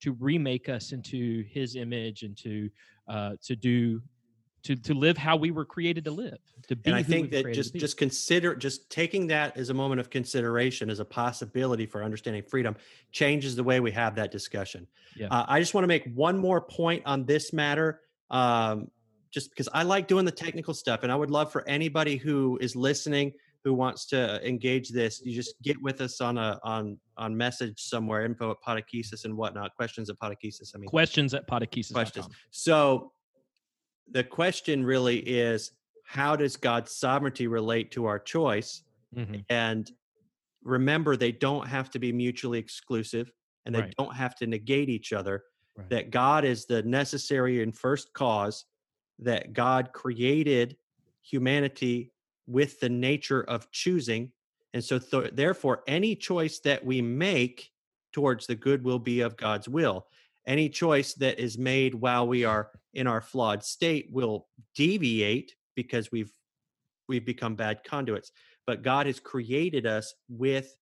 [0.00, 2.70] to remake us into his image and to
[3.08, 4.00] uh to do
[4.62, 6.38] to to live how we were created to live
[6.68, 10.00] to be and I think that just just consider just taking that as a moment
[10.00, 12.76] of consideration as a possibility for understanding freedom
[13.12, 14.86] changes the way we have that discussion.
[15.16, 15.28] Yeah.
[15.30, 18.00] Uh, I just want to make one more point on this matter,
[18.30, 18.88] um,
[19.30, 22.58] just because I like doing the technical stuff, and I would love for anybody who
[22.60, 23.32] is listening
[23.64, 27.80] who wants to engage this, you just get with us on a on on message
[27.80, 30.72] somewhere, info at Podechesis and whatnot, questions at Podechesis.
[30.74, 31.94] I mean, questions at podechesis.com.
[31.94, 32.28] questions.
[32.50, 33.12] So
[34.10, 35.72] the question really is
[36.04, 38.82] how does God's sovereignty relate to our choice?
[39.14, 39.44] Mhm.
[39.48, 39.90] And
[40.62, 43.32] remember, they don't have to be mutually exclusive
[43.64, 43.94] and they Right.
[43.96, 45.44] don't have to negate each other.
[45.76, 45.88] Right.
[45.90, 48.64] That God is the necessary and first cause,
[49.20, 50.76] that God created
[51.22, 52.12] humanity
[52.46, 54.32] with the nature of choosing.
[54.74, 57.70] And so, th- therefore, any choice that we make
[58.12, 60.08] towards the good will be of God's will.
[60.46, 66.10] Any choice that is made while we are in our flawed state will deviate because
[66.10, 66.32] we've
[67.08, 68.30] we've become bad conduits.
[68.66, 70.76] But God has created us with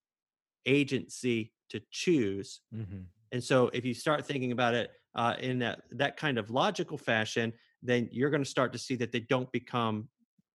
[0.65, 2.61] agency to choose.
[2.73, 3.05] Mhm.
[3.31, 6.97] And so, if you start thinking about it uh, in that that kind of logical
[6.97, 10.09] fashion, then you're going to start to see that they don't become.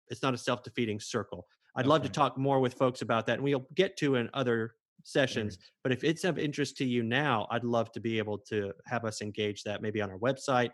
[0.08, 1.48] It's not a self defeating circle.
[1.76, 4.30] I'd That's love to talk more with folks about that, and we'll get to in
[4.34, 5.56] other sessions.
[5.56, 5.72] Areas.
[5.84, 9.06] But if it's of interest to you now, I'd love to be able to have
[9.06, 10.72] us engage that maybe on our website,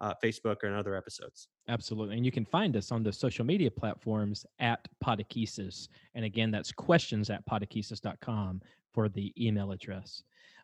[0.00, 1.48] uh, Facebook, or in other episodes.
[1.68, 2.16] Absolutely.
[2.16, 5.88] And you can find us on the social media platforms at Podechesis.
[6.14, 8.60] And again, that's questions at podechesis.com
[8.92, 10.22] for the email address.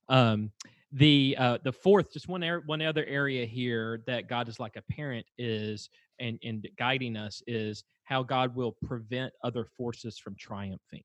[0.09, 0.51] Um,
[0.93, 4.76] the uh, the fourth, just one ar- one other area here that God is like
[4.76, 5.89] a parent is
[6.20, 11.05] and and guiding us is how God will prevent other forces from triumphing.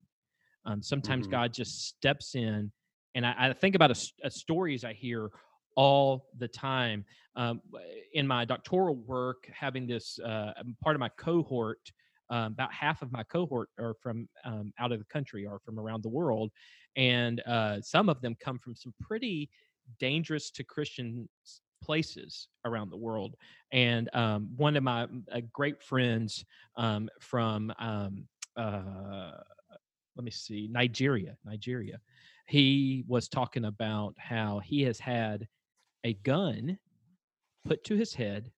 [0.65, 1.31] Um, sometimes Mhm.
[1.31, 2.69] God just steps in,
[3.15, 5.29] and I, I think about a, a stories I hear
[5.77, 7.05] all the time
[7.35, 7.61] um,
[8.13, 10.51] in my doctoral work, having this uh,
[10.83, 11.91] part of my cohort,
[12.29, 15.79] um, about half of my cohort are from um, out of the country or from
[15.79, 16.51] around the world,
[16.97, 19.49] and uh, some of them come from some pretty
[19.99, 21.29] dangerous to Christian
[21.81, 23.35] places around the world.
[23.71, 26.43] And um, one of my uh, great friends
[26.75, 28.25] um, from um,
[28.57, 29.31] uh,
[30.17, 31.99] let me see, Nigeria, Nigeria,
[32.47, 35.47] he was talking about how he has had
[36.07, 36.79] a gun
[37.65, 38.49] put to his head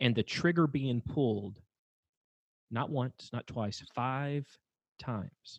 [0.00, 1.60] and the trigger being pulled
[2.70, 4.46] not once, not twice, five
[5.00, 5.58] times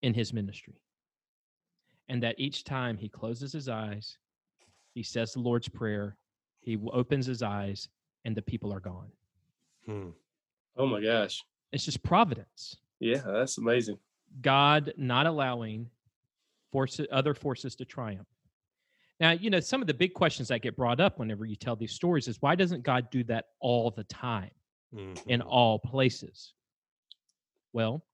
[0.00, 0.80] in his ministry.
[2.08, 4.16] And that each time he closes his eyes,
[4.94, 6.16] he says the Lord's Prayer,
[6.60, 7.88] he opens his eyes,
[8.24, 9.12] and the people are gone.
[9.84, 10.08] Hmm.
[10.78, 11.44] Oh my gosh.
[11.72, 12.78] It's just providence.
[13.00, 13.98] Yeah, that's amazing.
[14.40, 15.90] God not allowing
[16.70, 18.26] forces, other forces to triumph.
[19.22, 21.76] Now, you know, some of the big questions that get brought up whenever you tell
[21.76, 24.50] these stories is why doesn't God do that all the time
[24.92, 25.46] in Mhm.
[25.46, 26.54] all places?
[27.72, 28.04] Well,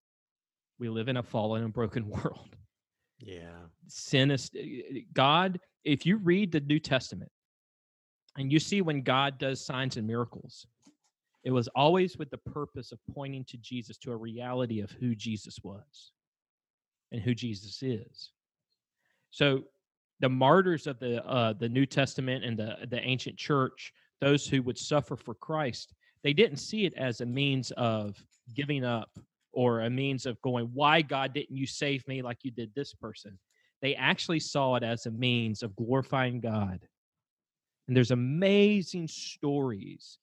[0.78, 2.06] we live in a fallen and broken
[2.36, 2.54] world.
[3.20, 3.68] Yeah.
[3.86, 5.58] Sin is eh, God.
[5.82, 7.32] If you read the New Testament
[8.36, 10.66] and you see when God does signs and miracles,
[11.42, 15.14] it was always with the purpose of pointing to Jesus, to a reality of who
[15.14, 16.12] Jesus was
[17.12, 18.32] and who Jesus is.
[19.30, 19.64] So
[20.20, 24.62] the martyrs of the uh, the New Testament and the the ancient church, those who
[24.62, 28.16] would suffer for Christ, they didn't see it as a means of
[28.54, 29.10] giving up
[29.52, 32.94] or a means of going, why God didn't you save me like you did this
[32.94, 33.38] person?
[33.80, 36.80] They actually saw it as a means of glorifying God.
[37.86, 40.18] And there's amazing stories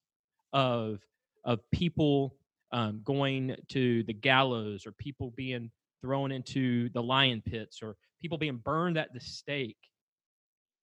[0.53, 0.99] of
[1.43, 2.35] of people
[2.71, 5.71] um, going to the gallows or people being
[6.05, 9.77] thrown into the lion pits or people being burned at the stake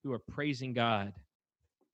[0.03, 1.13] who are praising God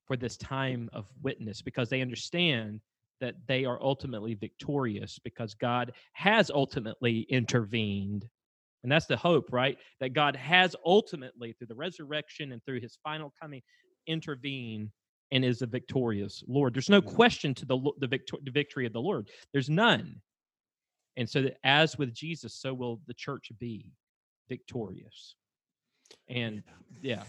[0.07, 2.81] for this time of witness because they understand
[3.21, 8.27] that they are ultimately victorious because God has ultimately intervened.
[8.81, 9.77] And that's the hope, right?
[9.99, 13.61] That God has ultimately, through the resurrection and through his final coming,
[14.07, 14.89] intervened
[15.31, 16.73] and is a victorious Lord.
[16.73, 19.29] There's no question to the the, victor- the victory of the Lord.
[19.53, 20.19] There's none.
[21.19, 23.91] And so that as with Jesus, so will the church be
[24.47, 25.35] victorious.
[26.29, 26.63] And
[27.01, 27.23] yeah,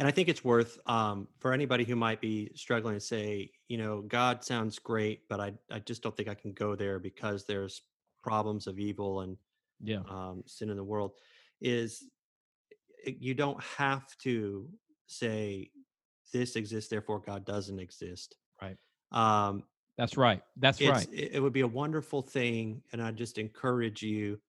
[0.00, 3.76] And I think it's worth um, for anybody who might be struggling to say, you
[3.76, 7.44] know, God sounds great, but I, I just don't think I can go there because
[7.44, 7.82] there's
[8.22, 9.36] problems of evil and
[9.82, 11.12] yeah, um, sin in the world.
[11.60, 12.02] Is
[13.04, 14.70] you don't have to
[15.06, 15.70] say
[16.32, 18.36] this exists, therefore God doesn't exist.
[18.62, 18.78] Right.
[19.12, 19.64] Um,
[20.00, 20.42] that's right.
[20.56, 21.08] That's it's, right.
[21.12, 24.40] It, would be a wonderful thing, and I just encourage you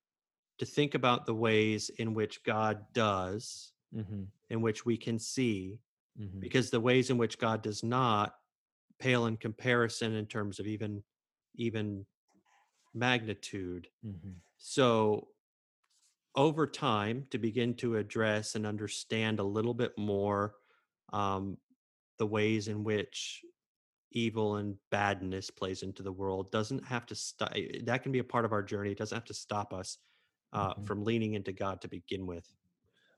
[0.59, 5.81] to think about the ways in which God does, hmm in which we can see,
[6.17, 8.35] hmm because the ways in which God does not
[8.97, 11.03] pale in comparison in terms of even
[11.55, 12.05] even
[12.93, 13.89] magnitude.
[14.01, 15.27] hmm So
[16.33, 20.55] over time, to begin to address and understand a little bit more
[21.11, 21.57] um,
[22.19, 23.41] the ways in which
[24.11, 27.53] evil and badness plays into the world doesn't have to stop.
[27.83, 28.91] That can be a part of our journey.
[28.91, 29.97] It doesn't have to stop us
[30.53, 30.85] uh, Mhm.
[30.85, 32.45] from leaning into God to begin with.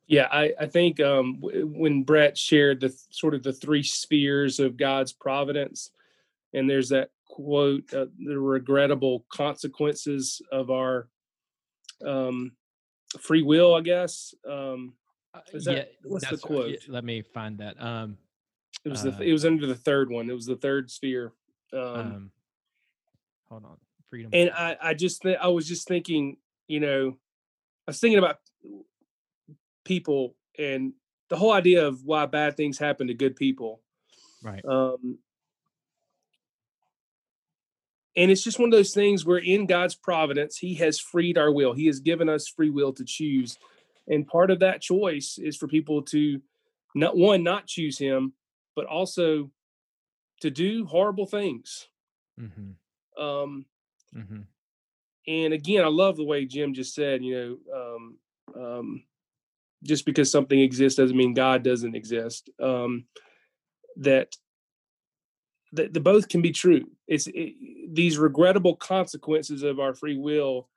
[0.05, 3.81] Yeah, I, I think um, w- when Brett shared the th- sort of the three
[3.81, 5.89] spheres of God's providence,
[6.53, 11.07] and there's that quote, uh, the regrettable consequences of our
[12.05, 12.51] um,
[13.19, 14.35] free will, I guess.
[14.47, 14.93] Um,
[15.53, 16.87] Is that- what's the uh, yeah, quote?
[16.87, 17.81] let me find that.
[17.81, 18.17] Um,
[18.86, 20.29] it was the Uh, th- it was under the third one.
[20.29, 21.34] It was the third sphere.
[21.71, 22.31] Um, um,
[23.49, 23.77] hold on,
[24.09, 24.31] freedom.
[24.34, 27.17] and I, I just th- I was just thinking, you know,
[27.88, 28.39] I was thinking about
[29.86, 30.93] people and
[31.29, 33.81] the whole idea of why bad things happen to good people.
[34.43, 34.63] right.
[34.65, 35.17] Um,
[38.15, 41.51] and it's just one of those things where in God's providence, He has freed our
[41.51, 41.73] will.
[41.73, 43.57] He has given us free will to choose.
[44.07, 46.39] And part of that choice is for people to
[46.93, 48.34] not one, not choose Him,
[48.76, 49.51] but also
[50.41, 51.88] to do horrible things.
[52.38, 52.71] hmm
[53.21, 53.65] Um,
[54.13, 54.41] hmm
[55.26, 58.17] and again, I love the way Jim just said, you know, um,
[58.61, 59.03] um,
[59.84, 62.49] just because something exists doesn't mean God doesn't exist.
[62.61, 63.05] Um,
[63.97, 64.36] that
[65.74, 66.89] that the both can be true.
[67.07, 67.53] It's it,
[67.93, 70.69] these regrettable consequences of our free will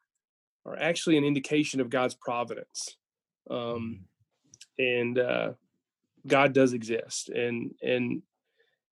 [0.65, 2.97] are actually an indication of God's providence,
[3.51, 4.05] um,
[4.79, 5.53] and uh,
[6.27, 7.29] God does exist.
[7.29, 8.23] And and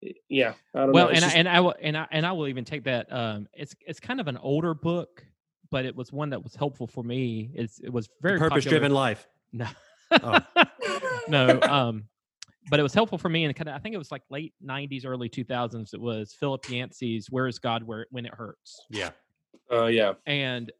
[0.03, 1.11] eh, yeah, I don't Well, know.
[1.11, 3.11] It's and I, and I will and I and I will even take that.
[3.11, 5.25] Um, it's it's kind of an older book,
[5.71, 7.51] but it was one that was helpful for me.
[7.53, 9.27] It's it was very Purpose driven life.
[9.51, 9.67] No,
[10.11, 10.39] Oh.
[11.27, 11.59] no.
[11.61, 12.05] Um,
[12.69, 14.53] but it was helpful for me, and kind of I think it was like late
[14.65, 15.93] '90s, early 2000s.
[15.93, 19.09] It was Philip Yancey's "Where Is God Where When It Hurts," Yeah.
[19.71, 20.71] uh, yeah, and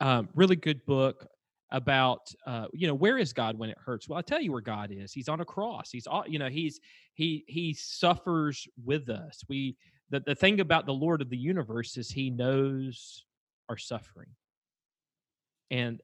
[0.00, 1.26] um, really good book.
[1.72, 4.08] About uh, you know where is God when it hurts?
[4.08, 5.12] Well, I tell you where God is.
[5.12, 5.90] He's on a cross.
[5.90, 6.48] He's all you know.
[6.48, 6.78] He's
[7.14, 9.42] he he suffers with us.
[9.48, 9.76] We
[10.10, 13.24] the the thing about the Lord of the universe is He knows
[13.68, 14.28] our suffering,
[15.70, 16.00] and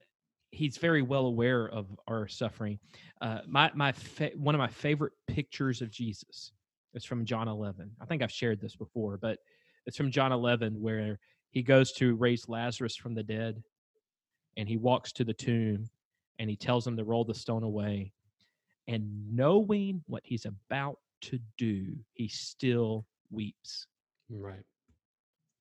[0.51, 2.79] He's very well aware of our suffering.
[3.21, 6.51] Uh, my my fa- one of my favorite pictures of Jesus
[6.95, 7.91] is from John 11.
[8.01, 9.37] I think I've shared this before, but
[9.85, 11.19] it's from John 11 where
[11.51, 13.61] he goes to raise Lazarus from the dead
[14.57, 15.89] and he walks to the tomb
[16.39, 18.13] and he tells them to roll the stone away.
[18.87, 23.87] And knowing what he's about to do, he still weeps.
[24.29, 24.63] Right.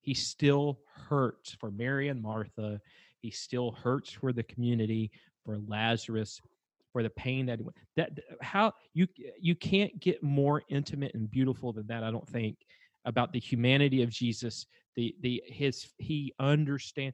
[0.01, 2.81] He still hurts for Mary and Martha.
[3.21, 5.11] He still hurts for the community,
[5.45, 6.41] for Lazarus,
[6.93, 7.61] for the pain that
[7.97, 9.07] that how you
[9.39, 12.03] you can't get more intimate and beautiful than that.
[12.03, 12.57] I don't think
[13.05, 14.67] about the humanity of Jesus.
[14.97, 17.13] The the his he understand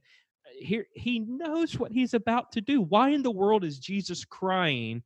[0.52, 2.80] here he knows what he's about to do.
[2.80, 5.02] Why in the world is Jesus crying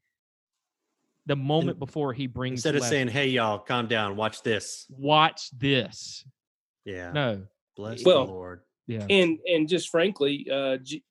[1.26, 2.90] the moment before he brings Instead of Lazarus?
[2.90, 6.24] saying, "Hey, y'all, calm down, watch this." watch this?
[6.84, 7.12] Yeah.
[7.12, 7.46] No.
[7.76, 8.60] Bless Well, the Lord.
[8.86, 9.06] Yeah.
[9.10, 11.02] and and just frankly uh J-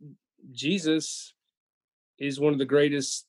[0.51, 1.33] jesus
[2.17, 3.27] is one of the greatest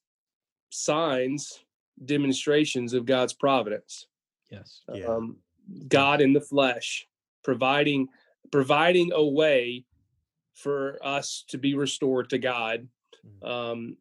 [0.71, 1.61] signs
[2.05, 4.07] demonstrations of god's providence
[4.51, 4.81] Yes.
[4.95, 5.05] Yeah.
[5.07, 5.37] um
[5.89, 7.07] god in the flesh
[7.45, 8.09] providing
[8.51, 9.85] providing a way
[10.59, 12.89] for us to be restored to god
[13.27, 13.49] Mhm.
[13.49, 13.97] um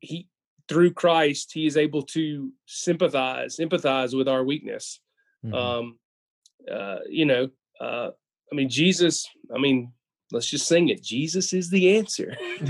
[0.00, 0.28] he
[0.68, 5.00] through christ he is able to sympathize empathize with our weakness
[5.44, 5.54] Mhm.
[5.54, 5.98] um
[6.70, 7.48] uh you know
[7.80, 8.10] uh
[8.50, 9.92] i mean jesus i mean
[10.32, 12.36] let's just sing it jesus is the answer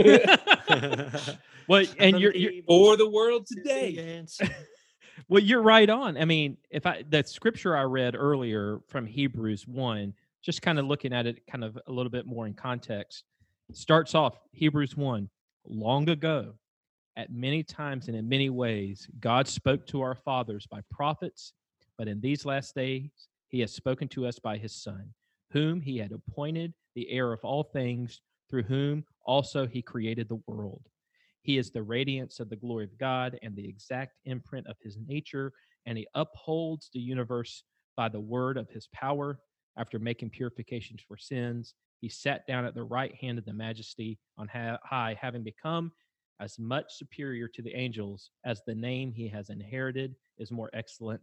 [1.69, 4.49] well, and you're, you're for the world is the today answer.
[5.29, 6.17] well, you're right on.
[6.17, 10.87] I mean, if I the scripture I read earlier from Hebrews one, just kind of
[10.87, 13.25] looking at it, kind of a little bit more in context,
[13.73, 15.29] starts off Hebrews one.
[15.67, 16.55] Long ago,
[17.17, 21.53] at many times and in many ways, God spoke to our fathers by prophets,
[21.99, 23.11] but in these last days,
[23.49, 25.13] He has spoken to us by His Son,
[25.53, 30.41] whom He had appointed the heir of all things, through whom also He created the
[30.47, 30.83] world.
[31.43, 34.99] He is the radiance of the glory of God and the exact imprint of his
[35.07, 35.53] nature,
[35.87, 37.65] and he upholds the universe
[37.97, 39.39] by the word of his power.
[39.81, 41.73] After making purifications for sins,
[42.03, 45.91] he sat down at the right hand of the majesty on high, having become
[46.39, 51.23] as much superior to the angels as the name he has inherited is more excellent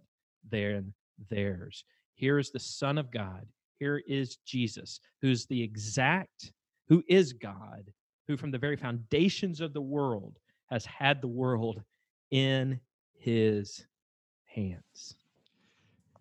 [0.50, 0.92] than
[1.30, 1.84] theirs.
[2.16, 3.46] Here is the Son of God.
[3.78, 6.52] Here is Jesus, who's the exact,
[6.88, 7.94] who is God,
[8.28, 10.40] who from the very foundations of the world
[10.72, 11.84] has had the world
[12.32, 12.80] in
[13.14, 13.86] his
[14.46, 15.16] hands.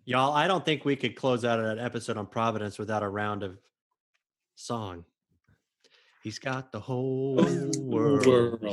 [0.07, 3.43] Y'all, I don't think we could close out an episode on Providence without a round
[3.43, 3.57] of
[4.55, 5.03] song.
[6.23, 7.35] He's got the whole
[7.77, 8.63] world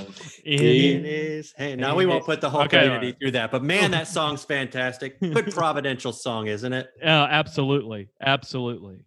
[0.45, 1.80] in his hand.
[1.80, 3.16] Now we won't put the whole Okay, community right.
[3.18, 5.18] through that, but man, that song's fantastic.
[5.18, 6.89] Good providential song, isn't it?
[7.03, 8.11] Oh, absolutely.
[8.20, 9.05] Absolutely.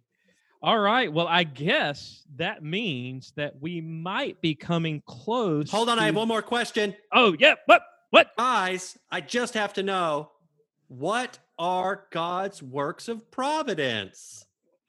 [0.60, 1.10] All right.
[1.10, 5.70] Well, I guess that means that we might be coming close.
[5.70, 6.94] Hold on, I have one more question.
[7.10, 7.54] Oh, yeah.
[7.64, 7.80] What?
[8.10, 8.32] What?
[8.36, 10.30] Guys, I just have to know
[10.88, 14.44] what are God's works of providence?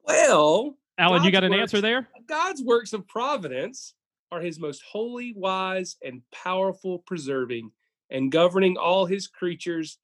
[0.06, 2.08] well Allen, you got an works- answer there?
[2.28, 3.94] god's works of providence
[4.32, 7.72] are his most holy wise and powerful preserving
[8.12, 9.98] and governing all his creatures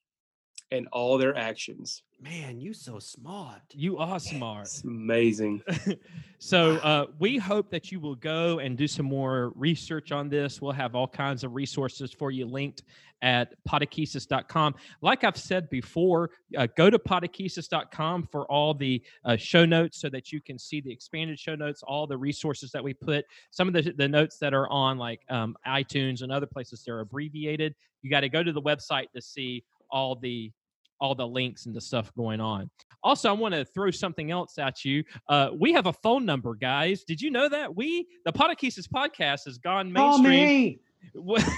[0.70, 3.60] and all their actions Man, you so smart.
[3.72, 4.64] You are smart.
[4.64, 5.62] it's amazing
[6.38, 10.62] so uh, we hope that you will go and do some more research on this.
[10.62, 12.84] We'll have all kinds of resources for you linked
[13.20, 14.74] at podechesis.com.
[15.02, 20.08] Like I've said before, uh, go to podechesis.com for all the uh, show notes so
[20.08, 23.26] that you can see the expanded show notes, all the resources that we put.
[23.50, 27.00] Some of the, the notes that are on like um, iTunes and other places, they're
[27.00, 27.74] abbreviated.
[28.02, 30.52] You got to go to the website to see all the
[31.00, 32.70] all the links and the stuff going on.
[33.02, 35.04] Also, I want to throw something else at you.
[35.28, 37.04] Uh, we have a phone number, guys.
[37.04, 40.80] Did you know that we, the Podechesis podcast, has gone mainstream?
[41.14, 41.40] Wha-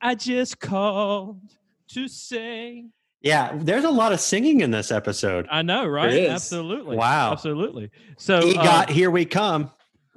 [0.00, 1.40] I just called
[1.90, 2.86] to say.
[3.20, 5.46] Yeah, there's a lot of singing in this episode.
[5.48, 6.12] I know, right?
[6.12, 6.30] is.
[6.30, 6.96] Absolutely.
[6.96, 7.30] Wow.
[7.32, 7.90] Absolutely.
[8.18, 9.70] So, He uh, got here we come.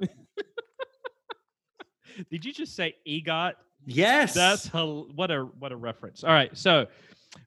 [2.30, 3.52] did you just say EGOT?
[3.86, 4.34] Yes.
[4.34, 6.24] That's what a what a reference.
[6.24, 6.86] All right, so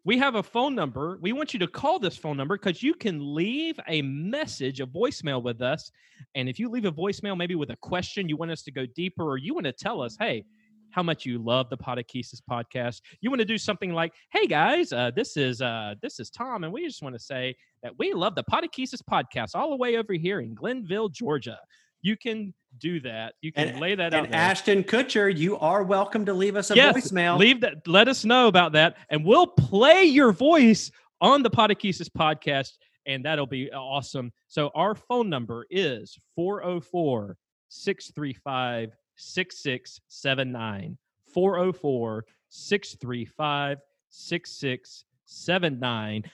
[0.05, 1.19] we have a phone number.
[1.21, 4.87] We want you to call this phone number because you can leave a message, a
[4.87, 5.91] voicemail with us.
[6.35, 8.85] And if you leave a voicemail, maybe with a question, you want us to go
[8.95, 10.45] deeper, or you want to tell us, hey,
[10.91, 13.01] how much you love the Podechesis podcast.
[13.21, 16.63] You want to do something like, "Hey guys, uh, this is uh, this is Tom,
[16.63, 19.97] and we just want to say that we love the Podechesis podcast all the way
[19.97, 21.59] over here in Glenville, Georgia."
[22.01, 23.33] You can do that.
[23.41, 24.35] You can And- lay that out And.
[24.35, 27.37] Ashton Kutcher, you are welcome to leave us a yes, voicemail.
[27.37, 27.87] leave that.
[27.87, 33.25] Let us know about that, and we'll play your voice on the Podechesis podcast, and
[33.25, 34.31] that'll be awesome.
[34.47, 37.37] So our phone number is 404
[37.69, 40.97] 635 6679.
[41.33, 43.77] 404 635
[44.09, 45.08] 6679.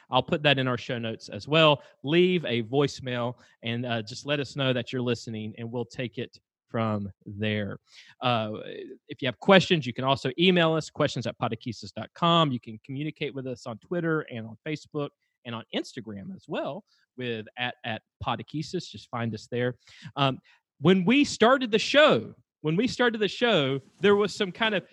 [0.10, 1.82] I'll put that in our show notes as well.
[2.04, 6.18] Leave a voicemail and uh, just let us know that you're listening, and we'll take
[6.18, 6.38] it
[6.70, 7.78] from there.
[8.22, 8.52] Uh,
[9.08, 12.52] if you have questions, you can also email us questions at podechesis.com.
[12.52, 15.10] You can communicate with us on Twitter and on Facebook
[15.46, 16.84] and on Instagram as well
[17.18, 18.90] with at, at podechesis.
[18.90, 19.76] Just find us there.
[20.16, 20.40] Um,
[20.82, 24.84] when we started the show, when we started the show, there was some kind of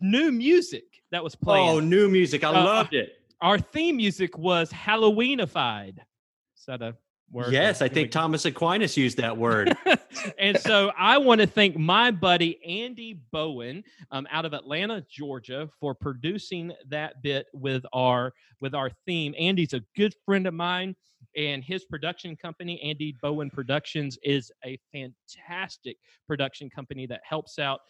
[0.00, 1.68] new music that was playing.
[1.68, 2.44] oh, new music.
[2.44, 3.19] I Uh, loved it.
[3.42, 5.98] Our theme music was Halloweenified.
[5.98, 6.94] Is that a
[7.30, 7.52] word?
[7.52, 8.10] Yes, I think.
[8.10, 9.74] Thomas Aquinas used that word.
[10.38, 15.70] and so I want to thank my buddy Andy Bowen um, out of Atlanta, Georgia,
[15.80, 19.34] for producing that bit with our with our theme.
[19.38, 20.94] Andy's a good friend of mine,
[21.34, 25.96] and his production company, Andy Bowen Productions, is a fantastic
[26.26, 27.80] production company that helps out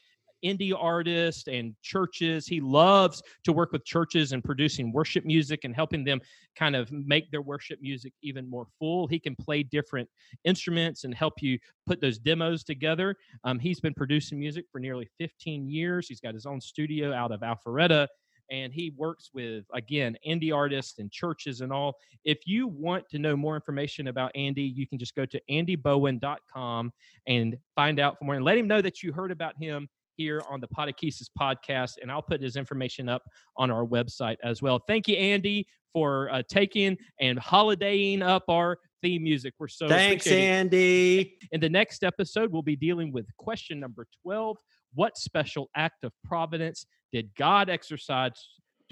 [0.44, 2.46] indie artists and churches.
[2.46, 6.20] He loves to work with churches and producing worship music and helping them
[6.56, 9.06] kind of make their worship music even more full.
[9.06, 10.08] He can play different
[10.44, 13.16] instruments and help you put those demos together.
[13.44, 16.08] Um, he's been producing music for nearly 15 years.
[16.08, 18.06] He's got his own studio out of Alpharetta.
[18.50, 21.96] And he works with, again, indie artists and churches and all.
[22.24, 26.92] If you want to know more information about Andy, you can just go to andybowen.com
[27.28, 29.88] and find out for more and let him know that you heard about him
[30.20, 31.92] here on the Podechesis podcast.
[32.02, 33.22] And I'll put his information up
[33.56, 34.78] on our website as well.
[34.86, 39.54] Thank you, Andy, for uh, taking and holidaying up our theme music.
[39.58, 40.26] We're so Thanks.
[40.26, 41.38] Andy.
[41.52, 44.58] In the next episode, we'll be dealing with question number 12
[44.92, 46.84] What special act of providence
[47.14, 48.32] did God exercise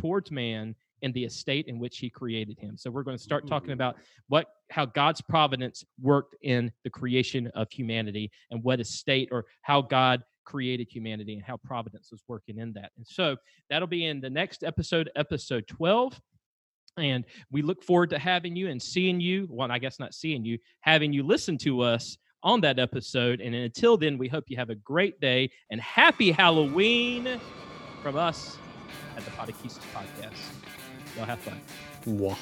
[0.01, 2.79] towards man in the estate in which he created him?
[2.79, 3.97] So we're going to start talking about
[4.29, 9.83] what how God's providence worked in the creation of humanity and what estate or how
[9.83, 12.91] God created humanity and how providence was working in that.
[12.97, 13.37] And so
[13.69, 16.19] that'll be in the next episode, episode 12.
[16.97, 19.47] And we look forward to having you and seeing you.
[19.51, 23.43] Well, I guess not seeing you, having you listen to us on that episode.
[23.43, 27.39] And until then, we hope you have a great day and happy Halloween
[28.03, 28.57] from us
[29.17, 30.33] at the Podechesis Podcast.
[31.15, 31.61] Y'all have fun.
[32.07, 32.39] Wow.